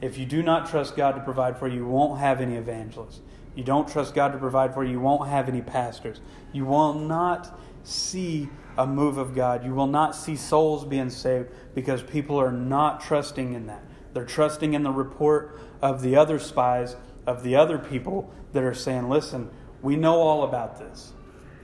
If 0.00 0.16
you 0.16 0.24
do 0.24 0.42
not 0.42 0.70
trust 0.70 0.96
God 0.96 1.16
to 1.16 1.20
provide 1.20 1.58
for 1.58 1.68
you, 1.68 1.80
you 1.80 1.86
won't 1.86 2.18
have 2.18 2.40
any 2.40 2.56
evangelists. 2.56 3.20
You 3.54 3.62
don't 3.62 3.86
trust 3.86 4.14
God 4.14 4.32
to 4.32 4.38
provide 4.38 4.72
for 4.72 4.82
you, 4.82 4.92
you 4.92 5.00
won't 5.00 5.28
have 5.28 5.50
any 5.50 5.60
pastors. 5.60 6.22
You 6.54 6.64
will 6.64 6.94
not 6.94 7.60
see 7.84 8.48
a 8.78 8.86
move 8.86 9.18
of 9.18 9.34
God. 9.34 9.66
You 9.66 9.74
will 9.74 9.86
not 9.86 10.16
see 10.16 10.34
souls 10.34 10.86
being 10.86 11.10
saved 11.10 11.50
because 11.74 12.02
people 12.02 12.40
are 12.40 12.52
not 12.52 13.02
trusting 13.02 13.52
in 13.52 13.66
that. 13.66 13.82
They're 14.14 14.24
trusting 14.24 14.72
in 14.72 14.82
the 14.82 14.90
report 14.90 15.60
of 15.82 16.02
the 16.02 16.16
other 16.16 16.38
spies, 16.38 16.96
of 17.28 17.42
the 17.42 17.54
other 17.54 17.78
people 17.78 18.32
that 18.52 18.62
are 18.62 18.74
saying, 18.74 19.08
listen, 19.08 19.50
we 19.82 19.96
know 19.96 20.16
all 20.16 20.44
about 20.44 20.78
this. 20.78 21.12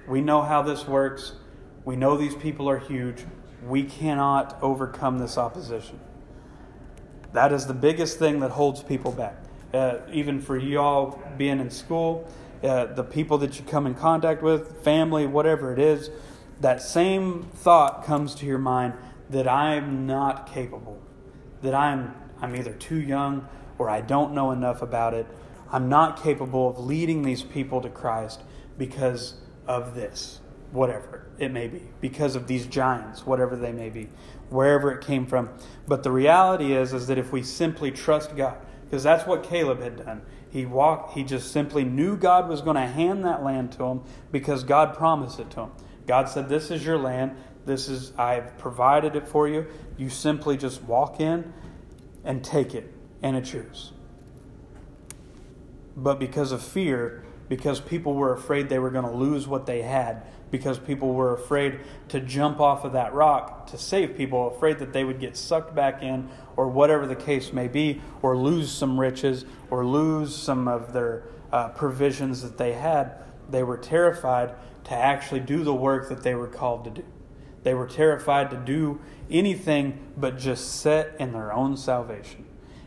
We 0.06 0.20
know 0.20 0.42
how 0.42 0.62
this 0.62 0.86
works. 0.86 1.32
We 1.84 1.96
know 1.96 2.16
these 2.16 2.36
people 2.36 2.68
are 2.68 2.78
huge. 2.78 3.24
We 3.66 3.84
cannot 3.84 4.58
overcome 4.62 5.18
this 5.18 5.38
opposition. 5.38 5.98
That 7.32 7.52
is 7.52 7.66
the 7.66 7.74
biggest 7.74 8.18
thing 8.18 8.40
that 8.40 8.52
holds 8.52 8.82
people 8.82 9.10
back 9.10 9.36
uh, 9.74 9.98
even 10.12 10.40
for 10.40 10.56
you 10.56 10.78
all 10.78 11.20
being 11.36 11.58
in 11.58 11.68
school, 11.68 12.28
uh, 12.62 12.86
the 12.86 13.02
people 13.02 13.38
that 13.38 13.58
you 13.58 13.64
come 13.64 13.86
in 13.86 13.94
contact 13.94 14.40
with, 14.40 14.82
family, 14.84 15.26
whatever 15.26 15.72
it 15.72 15.80
is, 15.80 16.10
that 16.60 16.80
same 16.80 17.42
thought 17.54 18.04
comes 18.04 18.36
to 18.36 18.46
your 18.46 18.58
mind 18.58 18.94
that 19.30 19.48
I'm 19.48 20.06
not 20.06 20.46
capable, 20.46 21.02
that 21.62 21.74
I'm, 21.74 22.14
I'm 22.40 22.54
either 22.54 22.72
too 22.72 23.00
young 23.00 23.48
or 23.76 23.90
I 23.90 24.00
don't 24.00 24.32
know 24.32 24.52
enough 24.52 24.80
about 24.80 25.12
it. 25.12 25.26
I'm 25.74 25.88
not 25.88 26.22
capable 26.22 26.68
of 26.68 26.78
leading 26.78 27.22
these 27.22 27.42
people 27.42 27.80
to 27.80 27.88
Christ 27.88 28.40
because 28.78 29.34
of 29.66 29.96
this, 29.96 30.38
whatever 30.70 31.26
it 31.36 31.50
may 31.50 31.66
be, 31.66 31.82
because 32.00 32.36
of 32.36 32.46
these 32.46 32.64
giants, 32.66 33.26
whatever 33.26 33.56
they 33.56 33.72
may 33.72 33.90
be, 33.90 34.08
wherever 34.50 34.92
it 34.92 35.04
came 35.04 35.26
from. 35.26 35.50
But 35.88 36.04
the 36.04 36.12
reality 36.12 36.74
is, 36.76 36.92
is 36.92 37.08
that 37.08 37.18
if 37.18 37.32
we 37.32 37.42
simply 37.42 37.90
trust 37.90 38.36
God, 38.36 38.56
because 38.84 39.02
that's 39.02 39.26
what 39.26 39.42
Caleb 39.42 39.82
had 39.82 39.96
done. 39.96 40.22
He 40.48 40.64
walked 40.64 41.14
he 41.14 41.24
just 41.24 41.50
simply 41.50 41.82
knew 41.82 42.16
God 42.16 42.48
was 42.48 42.60
going 42.60 42.76
to 42.76 42.86
hand 42.86 43.24
that 43.24 43.42
land 43.42 43.72
to 43.72 43.82
him 43.82 44.02
because 44.30 44.62
God 44.62 44.94
promised 44.94 45.40
it 45.40 45.50
to 45.50 45.62
him. 45.62 45.70
God 46.06 46.28
said, 46.28 46.48
"This 46.48 46.70
is 46.70 46.86
your 46.86 46.98
land. 46.98 47.32
This 47.66 47.88
is 47.88 48.12
I've 48.16 48.56
provided 48.58 49.16
it 49.16 49.26
for 49.26 49.48
you. 49.48 49.66
You 49.96 50.08
simply 50.08 50.56
just 50.56 50.84
walk 50.84 51.18
in 51.18 51.52
and 52.22 52.44
take 52.44 52.76
it, 52.76 52.94
and 53.24 53.36
it's 53.36 53.52
yours." 53.52 53.90
But 55.96 56.18
because 56.18 56.52
of 56.52 56.62
fear, 56.62 57.24
because 57.48 57.80
people 57.80 58.14
were 58.14 58.32
afraid 58.32 58.68
they 58.68 58.78
were 58.78 58.90
going 58.90 59.04
to 59.04 59.10
lose 59.10 59.46
what 59.46 59.66
they 59.66 59.82
had, 59.82 60.22
because 60.50 60.78
people 60.78 61.14
were 61.14 61.34
afraid 61.34 61.80
to 62.08 62.20
jump 62.20 62.60
off 62.60 62.84
of 62.84 62.92
that 62.92 63.12
rock 63.12 63.66
to 63.68 63.78
save 63.78 64.16
people, 64.16 64.54
afraid 64.54 64.78
that 64.78 64.92
they 64.92 65.04
would 65.04 65.20
get 65.20 65.36
sucked 65.36 65.74
back 65.74 66.02
in, 66.02 66.28
or 66.56 66.68
whatever 66.68 67.06
the 67.06 67.16
case 67.16 67.52
may 67.52 67.68
be, 67.68 68.00
or 68.22 68.36
lose 68.36 68.70
some 68.70 68.98
riches, 68.98 69.44
or 69.70 69.84
lose 69.84 70.34
some 70.34 70.68
of 70.68 70.92
their 70.92 71.24
uh, 71.52 71.68
provisions 71.70 72.42
that 72.42 72.56
they 72.56 72.72
had. 72.72 73.12
They 73.48 73.62
were 73.62 73.76
terrified 73.76 74.54
to 74.84 74.94
actually 74.94 75.40
do 75.40 75.64
the 75.64 75.74
work 75.74 76.08
that 76.08 76.22
they 76.22 76.34
were 76.34 76.48
called 76.48 76.84
to 76.84 76.90
do. 76.90 77.04
They 77.62 77.74
were 77.74 77.86
terrified 77.86 78.50
to 78.50 78.56
do 78.56 79.00
anything 79.30 80.12
but 80.16 80.38
just 80.38 80.80
set 80.80 81.16
in 81.18 81.32
their 81.32 81.52
own 81.52 81.76
salvation. 81.76 82.43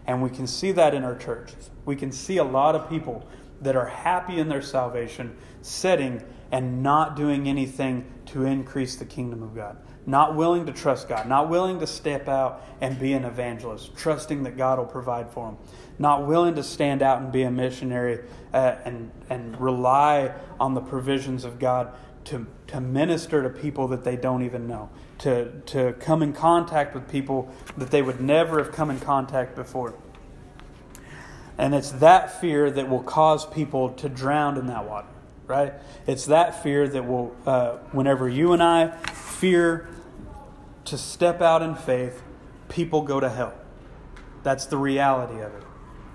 And 0.07 0.23
we 0.23 0.29
can 0.29 0.47
see 0.47 0.71
that 0.71 0.93
in 0.93 1.03
our 1.03 1.15
churches. 1.15 1.69
We 1.85 1.95
can 1.95 2.11
see 2.11 2.37
a 2.37 2.43
lot 2.43 2.75
of 2.75 2.89
people 2.89 3.27
that 3.61 3.75
are 3.75 3.87
happy 3.87 4.39
in 4.39 4.47
their 4.47 4.61
salvation, 4.61 5.35
sitting 5.61 6.23
and 6.51 6.81
not 6.81 7.15
doing 7.15 7.47
anything 7.47 8.05
to 8.27 8.45
increase 8.45 8.95
the 8.95 9.05
kingdom 9.05 9.43
of 9.43 9.53
God. 9.53 9.77
Not 10.05 10.35
willing 10.35 10.65
to 10.67 10.71
trust 10.71 11.09
God, 11.09 11.27
not 11.27 11.49
willing 11.49 11.79
to 11.79 11.87
step 11.87 12.29
out 12.29 12.63
and 12.79 12.97
be 12.97 13.11
an 13.11 13.25
evangelist, 13.25 13.93
trusting 13.97 14.43
that 14.43 14.55
God 14.55 14.79
will 14.79 14.85
provide 14.85 15.29
for 15.29 15.47
them. 15.47 15.57
Not 15.99 16.25
willing 16.25 16.55
to 16.55 16.63
stand 16.63 17.01
out 17.01 17.21
and 17.21 17.31
be 17.31 17.43
a 17.43 17.51
missionary 17.51 18.23
uh, 18.53 18.75
and, 18.85 19.11
and 19.29 19.59
rely 19.59 20.33
on 20.59 20.75
the 20.75 20.81
provisions 20.81 21.43
of 21.43 21.59
God 21.59 21.93
to, 22.25 22.45
to 22.67 22.79
minister 22.79 23.43
to 23.43 23.49
people 23.49 23.87
that 23.89 24.03
they 24.03 24.15
don't 24.15 24.43
even 24.43 24.67
know, 24.67 24.89
to, 25.19 25.51
to 25.67 25.93
come 25.93 26.21
in 26.21 26.33
contact 26.33 26.93
with 26.93 27.09
people 27.09 27.51
that 27.77 27.91
they 27.91 28.01
would 28.01 28.21
never 28.21 28.63
have 28.63 28.71
come 28.71 28.89
in 28.89 28.99
contact 28.99 29.55
before. 29.55 29.93
And 31.57 31.73
it's 31.73 31.91
that 31.91 32.39
fear 32.39 32.69
that 32.69 32.87
will 32.87 33.01
cause 33.01 33.45
people 33.45 33.89
to 33.93 34.09
drown 34.09 34.57
in 34.57 34.67
that 34.67 34.87
water 34.87 35.07
right? 35.47 35.73
It's 36.05 36.25
that 36.25 36.61
fear 36.61 36.87
that 36.87 37.07
will, 37.07 37.35
uh, 37.45 37.77
whenever 37.91 38.29
you 38.29 38.53
and 38.53 38.61
I 38.61 38.89
fear 38.89 39.89
to 40.85 40.97
step 40.97 41.41
out 41.41 41.61
in 41.61 41.75
faith, 41.75 42.21
people 42.69 43.01
go 43.01 43.19
to 43.19 43.29
hell. 43.29 43.53
That's 44.43 44.65
the 44.65 44.77
reality 44.77 45.41
of 45.41 45.53
it. 45.55 45.63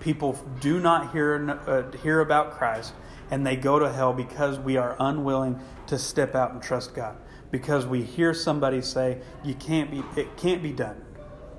People 0.01 0.39
do 0.61 0.79
not 0.79 1.13
hear, 1.13 1.61
uh, 1.67 1.97
hear 1.99 2.21
about 2.21 2.53
Christ 2.53 2.93
and 3.31 3.47
they 3.47 3.57
go 3.57 3.79
to 3.79 3.91
hell 3.91 4.13
because 4.13 4.59
we 4.59 4.77
are 4.77 4.97
unwilling 4.99 5.59
to 5.87 5.99
step 5.99 6.35
out 6.35 6.53
and 6.53 6.63
trust 6.63 6.95
God. 6.95 7.17
Because 7.53 7.87
we 7.87 8.03
hear 8.03 8.35
somebody 8.35 8.83
say, 8.83 9.21
you 9.45 9.55
can't 9.55 9.91
be, 9.91 10.03
it 10.21 10.37
can't 10.37 10.63
be 10.63 10.73
done. 10.73 11.05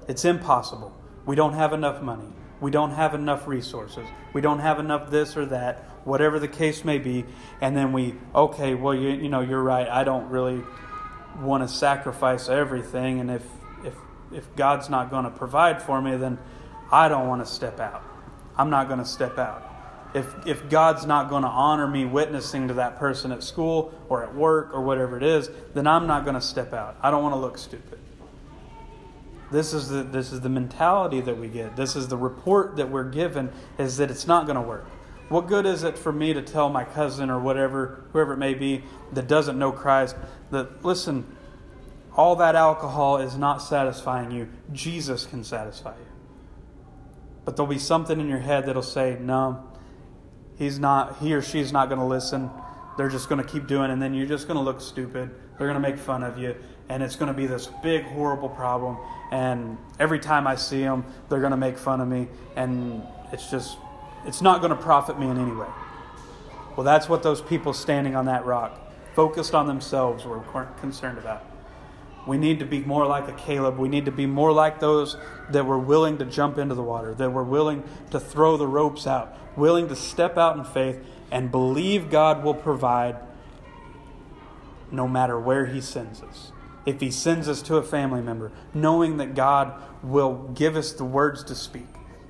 It's 0.09 0.25
impossible. 0.25 0.93
We 1.25 1.37
don't 1.37 1.53
have 1.53 1.71
enough 1.71 2.01
money. 2.01 2.33
We 2.59 2.71
don't 2.71 2.91
have 2.91 3.13
enough 3.13 3.47
resources. 3.47 4.05
We 4.33 4.41
don't 4.41 4.59
have 4.59 4.79
enough 4.79 5.09
this 5.09 5.37
or 5.37 5.45
that 5.45 5.89
whatever 6.05 6.39
the 6.39 6.47
case 6.47 6.83
may 6.83 6.97
be, 6.97 7.25
and 7.61 7.75
then 7.75 7.93
we, 7.93 8.15
okay, 8.35 8.73
well, 8.73 8.93
you, 8.93 9.09
you 9.09 9.29
know, 9.29 9.41
you're 9.41 9.61
right. 9.61 9.87
I 9.87 10.03
don't 10.03 10.29
really 10.29 10.63
want 11.39 11.67
to 11.67 11.73
sacrifice 11.73 12.49
everything, 12.49 13.19
and 13.19 13.31
if 13.31 13.43
if 13.83 13.95
if 14.31 14.55
God's 14.55 14.89
not 14.89 15.09
going 15.09 15.25
to 15.25 15.31
provide 15.31 15.81
for 15.81 16.01
me, 16.01 16.15
then 16.15 16.37
I 16.91 17.07
don't 17.07 17.27
want 17.27 17.45
to 17.45 17.51
step 17.51 17.79
out. 17.79 18.03
I'm 18.57 18.69
not 18.69 18.87
going 18.87 18.99
to 18.99 19.05
step 19.05 19.37
out. 19.37 19.72
If 20.13 20.45
if 20.45 20.69
God's 20.69 21.05
not 21.05 21.29
going 21.29 21.43
to 21.43 21.49
honor 21.49 21.87
me 21.87 22.05
witnessing 22.05 22.67
to 22.67 22.75
that 22.75 22.97
person 22.99 23.31
at 23.31 23.43
school 23.43 23.93
or 24.09 24.23
at 24.23 24.35
work 24.35 24.73
or 24.73 24.81
whatever 24.81 25.17
it 25.17 25.23
is, 25.23 25.49
then 25.73 25.87
I'm 25.87 26.05
not 26.05 26.23
going 26.23 26.35
to 26.35 26.41
step 26.41 26.73
out. 26.73 26.97
I 27.01 27.09
don't 27.09 27.23
want 27.23 27.33
to 27.33 27.39
look 27.39 27.57
stupid. 27.57 27.99
This 29.51 29.73
is 29.73 29.89
the 29.89 30.03
this 30.03 30.31
is 30.31 30.41
the 30.41 30.49
mentality 30.49 31.21
that 31.21 31.37
we 31.37 31.47
get. 31.47 31.75
This 31.75 31.95
is 31.95 32.07
the 32.07 32.17
report 32.17 32.75
that 32.77 32.89
we're 32.89 33.09
given 33.09 33.51
is 33.77 33.97
that 33.97 34.11
it's 34.11 34.27
not 34.27 34.45
going 34.45 34.55
to 34.55 34.61
work. 34.61 34.85
What 35.29 35.47
good 35.47 35.65
is 35.65 35.83
it 35.83 35.97
for 35.97 36.11
me 36.11 36.33
to 36.33 36.41
tell 36.41 36.69
my 36.69 36.83
cousin 36.83 37.29
or 37.29 37.39
whatever, 37.39 38.03
whoever 38.11 38.33
it 38.33 38.37
may 38.37 38.53
be, 38.53 38.83
that 39.13 39.27
doesn't 39.27 39.57
know 39.57 39.71
Christ, 39.71 40.15
that, 40.51 40.85
listen, 40.85 41.25
all 42.15 42.35
that 42.35 42.55
alcohol 42.55 43.17
is 43.17 43.35
not 43.35 43.57
satisfying 43.57 44.31
you. 44.31 44.49
Jesus 44.71 45.25
can 45.25 45.43
satisfy 45.43 45.95
you. 45.95 46.05
But 47.45 47.55
there'll 47.55 47.69
be 47.69 47.79
something 47.79 48.19
in 48.19 48.27
your 48.27 48.39
head 48.39 48.67
that'll 48.67 48.83
say, 48.83 49.17
no, 49.19 49.67
he's 50.57 50.79
not, 50.79 51.17
he 51.19 51.33
or 51.33 51.41
she's 51.41 51.71
not 51.71 51.89
going 51.89 51.99
to 51.99 52.05
listen. 52.05 52.49
They're 52.97 53.09
just 53.09 53.29
going 53.29 53.43
to 53.43 53.47
keep 53.49 53.67
doing 53.67 53.91
and 53.91 54.01
then 54.01 54.13
you're 54.13 54.27
just 54.27 54.47
going 54.47 54.57
to 54.57 54.63
look 54.63 54.81
stupid. 54.81 55.31
They're 55.57 55.67
going 55.67 55.81
to 55.81 55.87
make 55.87 55.97
fun 55.97 56.23
of 56.23 56.37
you, 56.37 56.55
and 56.89 57.03
it's 57.03 57.15
going 57.15 57.27
to 57.27 57.37
be 57.37 57.45
this 57.45 57.69
big, 57.81 58.03
horrible 58.03 58.49
problem. 58.49 58.97
And 59.31 59.77
every 59.99 60.19
time 60.19 60.47
I 60.47 60.55
see 60.55 60.81
them, 60.81 61.05
they're 61.29 61.39
going 61.39 61.51
to 61.51 61.57
make 61.57 61.77
fun 61.77 62.01
of 62.01 62.07
me, 62.07 62.27
and 62.55 63.03
it's 63.31 63.49
just 63.49 63.77
it's 64.25 64.41
not 64.41 64.61
going 64.61 64.71
to 64.71 64.81
profit 64.81 65.19
me 65.19 65.27
in 65.27 65.37
any 65.37 65.51
way. 65.51 65.67
Well, 66.75 66.83
that's 66.83 67.07
what 67.07 67.23
those 67.23 67.41
people 67.41 67.73
standing 67.73 68.15
on 68.15 68.25
that 68.25 68.45
rock, 68.45 68.79
focused 69.13 69.53
on 69.53 69.67
themselves, 69.67 70.25
were 70.25 70.39
concerned 70.79 71.17
about. 71.17 71.45
We 72.25 72.37
need 72.37 72.59
to 72.59 72.65
be 72.65 72.79
more 72.79 73.05
like 73.05 73.27
a 73.27 73.33
Caleb. 73.33 73.77
We 73.77 73.89
need 73.89 74.05
to 74.05 74.11
be 74.11 74.25
more 74.25 74.51
like 74.53 74.79
those 74.79 75.17
that 75.49 75.65
were 75.65 75.79
willing 75.79 76.17
to 76.19 76.25
jump 76.25 76.57
into 76.57 76.75
the 76.75 76.83
water, 76.83 77.13
that 77.15 77.31
were 77.31 77.43
willing 77.43 77.83
to 78.11 78.19
throw 78.19 78.55
the 78.55 78.67
ropes 78.67 79.05
out, 79.05 79.37
willing 79.57 79.89
to 79.89 79.95
step 79.95 80.37
out 80.37 80.57
in 80.57 80.63
faith 80.63 80.99
and 81.31 81.51
believe 81.51 82.09
God 82.09 82.43
will 82.43 82.53
provide 82.53 83.17
no 84.91 85.07
matter 85.07 85.37
where 85.39 85.65
He 85.65 85.81
sends 85.81 86.21
us. 86.21 86.51
If 86.85 87.01
He 87.01 87.11
sends 87.11 87.49
us 87.49 87.61
to 87.63 87.75
a 87.77 87.83
family 87.83 88.21
member, 88.21 88.51
knowing 88.73 89.17
that 89.17 89.35
God 89.35 89.81
will 90.01 90.49
give 90.53 90.75
us 90.75 90.93
the 90.93 91.05
words 91.05 91.43
to 91.45 91.55
speak, 91.55 91.87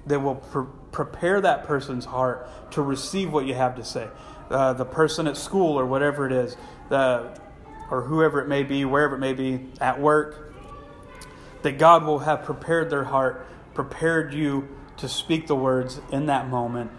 that 0.07 0.19
will 0.19 0.35
pre- 0.35 0.65
prepare 0.91 1.41
that 1.41 1.65
person's 1.65 2.05
heart 2.05 2.49
to 2.71 2.81
receive 2.81 3.31
what 3.31 3.45
you 3.45 3.53
have 3.53 3.75
to 3.75 3.83
say. 3.83 4.07
Uh, 4.49 4.73
the 4.73 4.85
person 4.85 5.27
at 5.27 5.37
school 5.37 5.79
or 5.79 5.85
whatever 5.85 6.25
it 6.25 6.31
is, 6.31 6.55
the, 6.89 7.37
or 7.89 8.03
whoever 8.03 8.41
it 8.41 8.47
may 8.47 8.63
be, 8.63 8.85
wherever 8.85 9.15
it 9.15 9.19
may 9.19 9.33
be, 9.33 9.67
at 9.79 9.99
work, 9.99 10.53
that 11.61 11.77
God 11.77 12.05
will 12.05 12.19
have 12.19 12.43
prepared 12.43 12.89
their 12.89 13.05
heart, 13.05 13.45
prepared 13.73 14.33
you 14.33 14.67
to 14.97 15.07
speak 15.07 15.47
the 15.47 15.55
words 15.55 16.01
in 16.11 16.27
that 16.27 16.49
moment, 16.49 16.91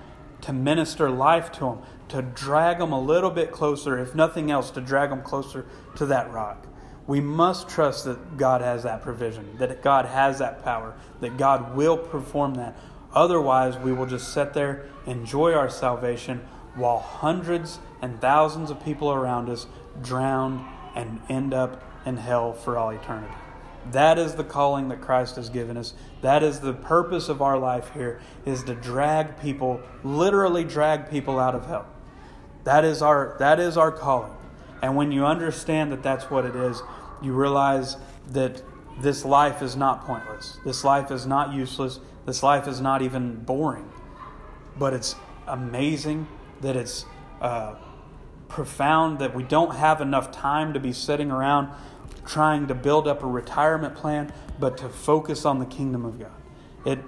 to 0.42 0.52
minister 0.52 1.10
life 1.10 1.52
to 1.52 1.60
them, 1.60 1.78
to 2.08 2.22
drag 2.22 2.78
them 2.78 2.92
a 2.92 3.00
little 3.00 3.30
bit 3.30 3.50
closer, 3.50 3.98
if 3.98 4.14
nothing 4.14 4.50
else, 4.50 4.70
to 4.70 4.80
drag 4.80 5.10
them 5.10 5.22
closer 5.22 5.66
to 5.96 6.06
that 6.06 6.30
rock. 6.32 6.66
We 7.06 7.20
must 7.20 7.68
trust 7.68 8.04
that 8.06 8.36
God 8.36 8.62
has 8.62 8.82
that 8.84 9.02
provision, 9.02 9.56
that 9.58 9.82
God 9.82 10.06
has 10.06 10.38
that 10.38 10.64
power, 10.64 10.94
that 11.20 11.36
God 11.36 11.76
will 11.76 11.98
perform 11.98 12.54
that. 12.54 12.76
Otherwise, 13.12 13.76
we 13.78 13.92
will 13.92 14.06
just 14.06 14.32
sit 14.32 14.54
there, 14.54 14.88
enjoy 15.06 15.52
our 15.52 15.68
salvation, 15.68 16.40
while 16.74 16.98
hundreds 16.98 17.78
and 18.02 18.20
thousands 18.20 18.70
of 18.70 18.82
people 18.84 19.12
around 19.12 19.48
us 19.48 19.66
drown 20.02 20.68
and 20.94 21.20
end 21.28 21.54
up 21.54 21.82
in 22.06 22.16
hell 22.16 22.52
for 22.52 22.78
all 22.78 22.90
eternity. 22.90 23.34
That 23.92 24.18
is 24.18 24.34
the 24.34 24.44
calling 24.44 24.88
that 24.88 25.00
Christ 25.00 25.36
has 25.36 25.50
given 25.50 25.76
us. 25.76 25.94
That 26.22 26.42
is 26.42 26.60
the 26.60 26.72
purpose 26.72 27.28
of 27.28 27.42
our 27.42 27.58
life 27.58 27.90
here 27.92 28.20
is 28.46 28.62
to 28.64 28.74
drag 28.74 29.40
people, 29.40 29.80
literally 30.02 30.64
drag 30.64 31.10
people 31.10 31.38
out 31.38 31.54
of 31.54 31.66
hell. 31.66 31.86
That 32.64 32.84
is 32.84 33.02
our 33.02 33.36
that 33.38 33.60
is 33.60 33.76
our 33.76 33.92
calling. 33.92 34.32
And 34.80 34.96
when 34.96 35.12
you 35.12 35.26
understand 35.26 35.92
that 35.92 36.02
that's 36.02 36.30
what 36.30 36.44
it 36.44 36.56
is, 36.56 36.82
you 37.22 37.32
realize 37.32 37.96
that 38.32 38.62
this 39.00 39.24
life 39.24 39.60
is 39.60 39.76
not 39.76 40.06
pointless. 40.06 40.58
This 40.64 40.84
life 40.84 41.10
is 41.10 41.26
not 41.26 41.52
useless. 41.52 42.00
This 42.26 42.42
life 42.42 42.66
is 42.66 42.80
not 42.80 43.02
even 43.02 43.36
boring. 43.36 43.90
But 44.78 44.94
it's 44.94 45.14
amazing 45.46 46.26
that 46.60 46.76
it's 46.76 47.04
uh, 47.40 47.74
profound 48.48 49.18
that 49.18 49.34
we 49.34 49.42
don't 49.42 49.74
have 49.76 50.00
enough 50.00 50.30
time 50.30 50.72
to 50.74 50.80
be 50.80 50.92
sitting 50.92 51.30
around 51.30 51.70
trying 52.26 52.66
to 52.68 52.74
build 52.74 53.06
up 53.06 53.22
a 53.22 53.26
retirement 53.26 53.94
plan, 53.94 54.32
but 54.58 54.78
to 54.78 54.88
focus 54.88 55.44
on 55.44 55.58
the 55.58 55.66
kingdom 55.66 56.04
of 56.04 56.18
God. 56.18 56.32
It 56.84 56.98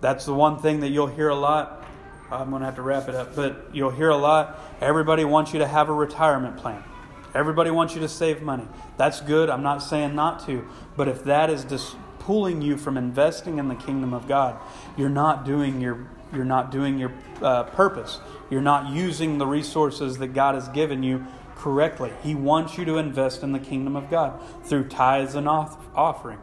that's 0.00 0.26
the 0.26 0.34
one 0.34 0.58
thing 0.58 0.80
that 0.80 0.90
you'll 0.90 1.06
hear 1.06 1.28
a 1.28 1.34
lot. 1.34 1.84
I'm 2.30 2.50
going 2.50 2.60
to 2.60 2.66
have 2.66 2.76
to 2.76 2.82
wrap 2.82 3.08
it 3.08 3.14
up, 3.14 3.34
but 3.34 3.70
you'll 3.72 3.90
hear 3.90 4.10
a 4.10 4.16
lot. 4.16 4.60
Everybody 4.80 5.24
wants 5.24 5.52
you 5.52 5.60
to 5.60 5.66
have 5.66 5.88
a 5.88 5.92
retirement 5.92 6.56
plan. 6.58 6.82
Everybody 7.34 7.70
wants 7.70 7.94
you 7.94 8.00
to 8.00 8.08
save 8.08 8.42
money. 8.42 8.66
That's 8.96 9.20
good. 9.20 9.48
I'm 9.48 9.62
not 9.62 9.78
saying 9.78 10.14
not 10.14 10.44
to, 10.46 10.66
but 10.96 11.08
if 11.08 11.24
that 11.24 11.50
is 11.50 11.64
just 11.64 11.96
pulling 12.18 12.62
you 12.62 12.76
from 12.76 12.96
investing 12.96 13.58
in 13.58 13.68
the 13.68 13.74
kingdom 13.74 14.12
of 14.12 14.26
God, 14.26 14.58
you're 14.96 15.08
not 15.08 15.44
doing 15.44 15.80
your 15.80 16.08
you're 16.32 16.44
not 16.44 16.72
doing 16.72 16.98
your 16.98 17.12
uh, 17.40 17.62
purpose. 17.62 18.18
You're 18.50 18.60
not 18.60 18.92
using 18.92 19.38
the 19.38 19.46
resources 19.46 20.18
that 20.18 20.28
God 20.28 20.54
has 20.54 20.68
given 20.68 21.02
you 21.02 21.26
correctly. 21.56 22.12
He 22.22 22.34
wants 22.34 22.78
you 22.78 22.84
to 22.84 22.98
invest 22.98 23.42
in 23.42 23.52
the 23.52 23.58
kingdom 23.58 23.96
of 23.96 24.10
God 24.10 24.40
through 24.64 24.88
tithes 24.88 25.34
and 25.34 25.48
offering. 25.48 26.38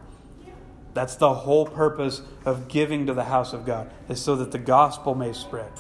That's 0.94 1.16
the 1.16 1.34
whole 1.34 1.66
purpose 1.66 2.22
of 2.46 2.68
giving 2.68 3.08
to 3.08 3.14
the 3.14 3.24
house 3.24 3.54
of 3.54 3.66
God, 3.66 3.90
is 4.10 4.22
so 4.22 4.36
that 4.36 4.52
the 4.52 4.60
gospel 4.60 5.16
may 5.16 5.34
spread. 5.34 5.72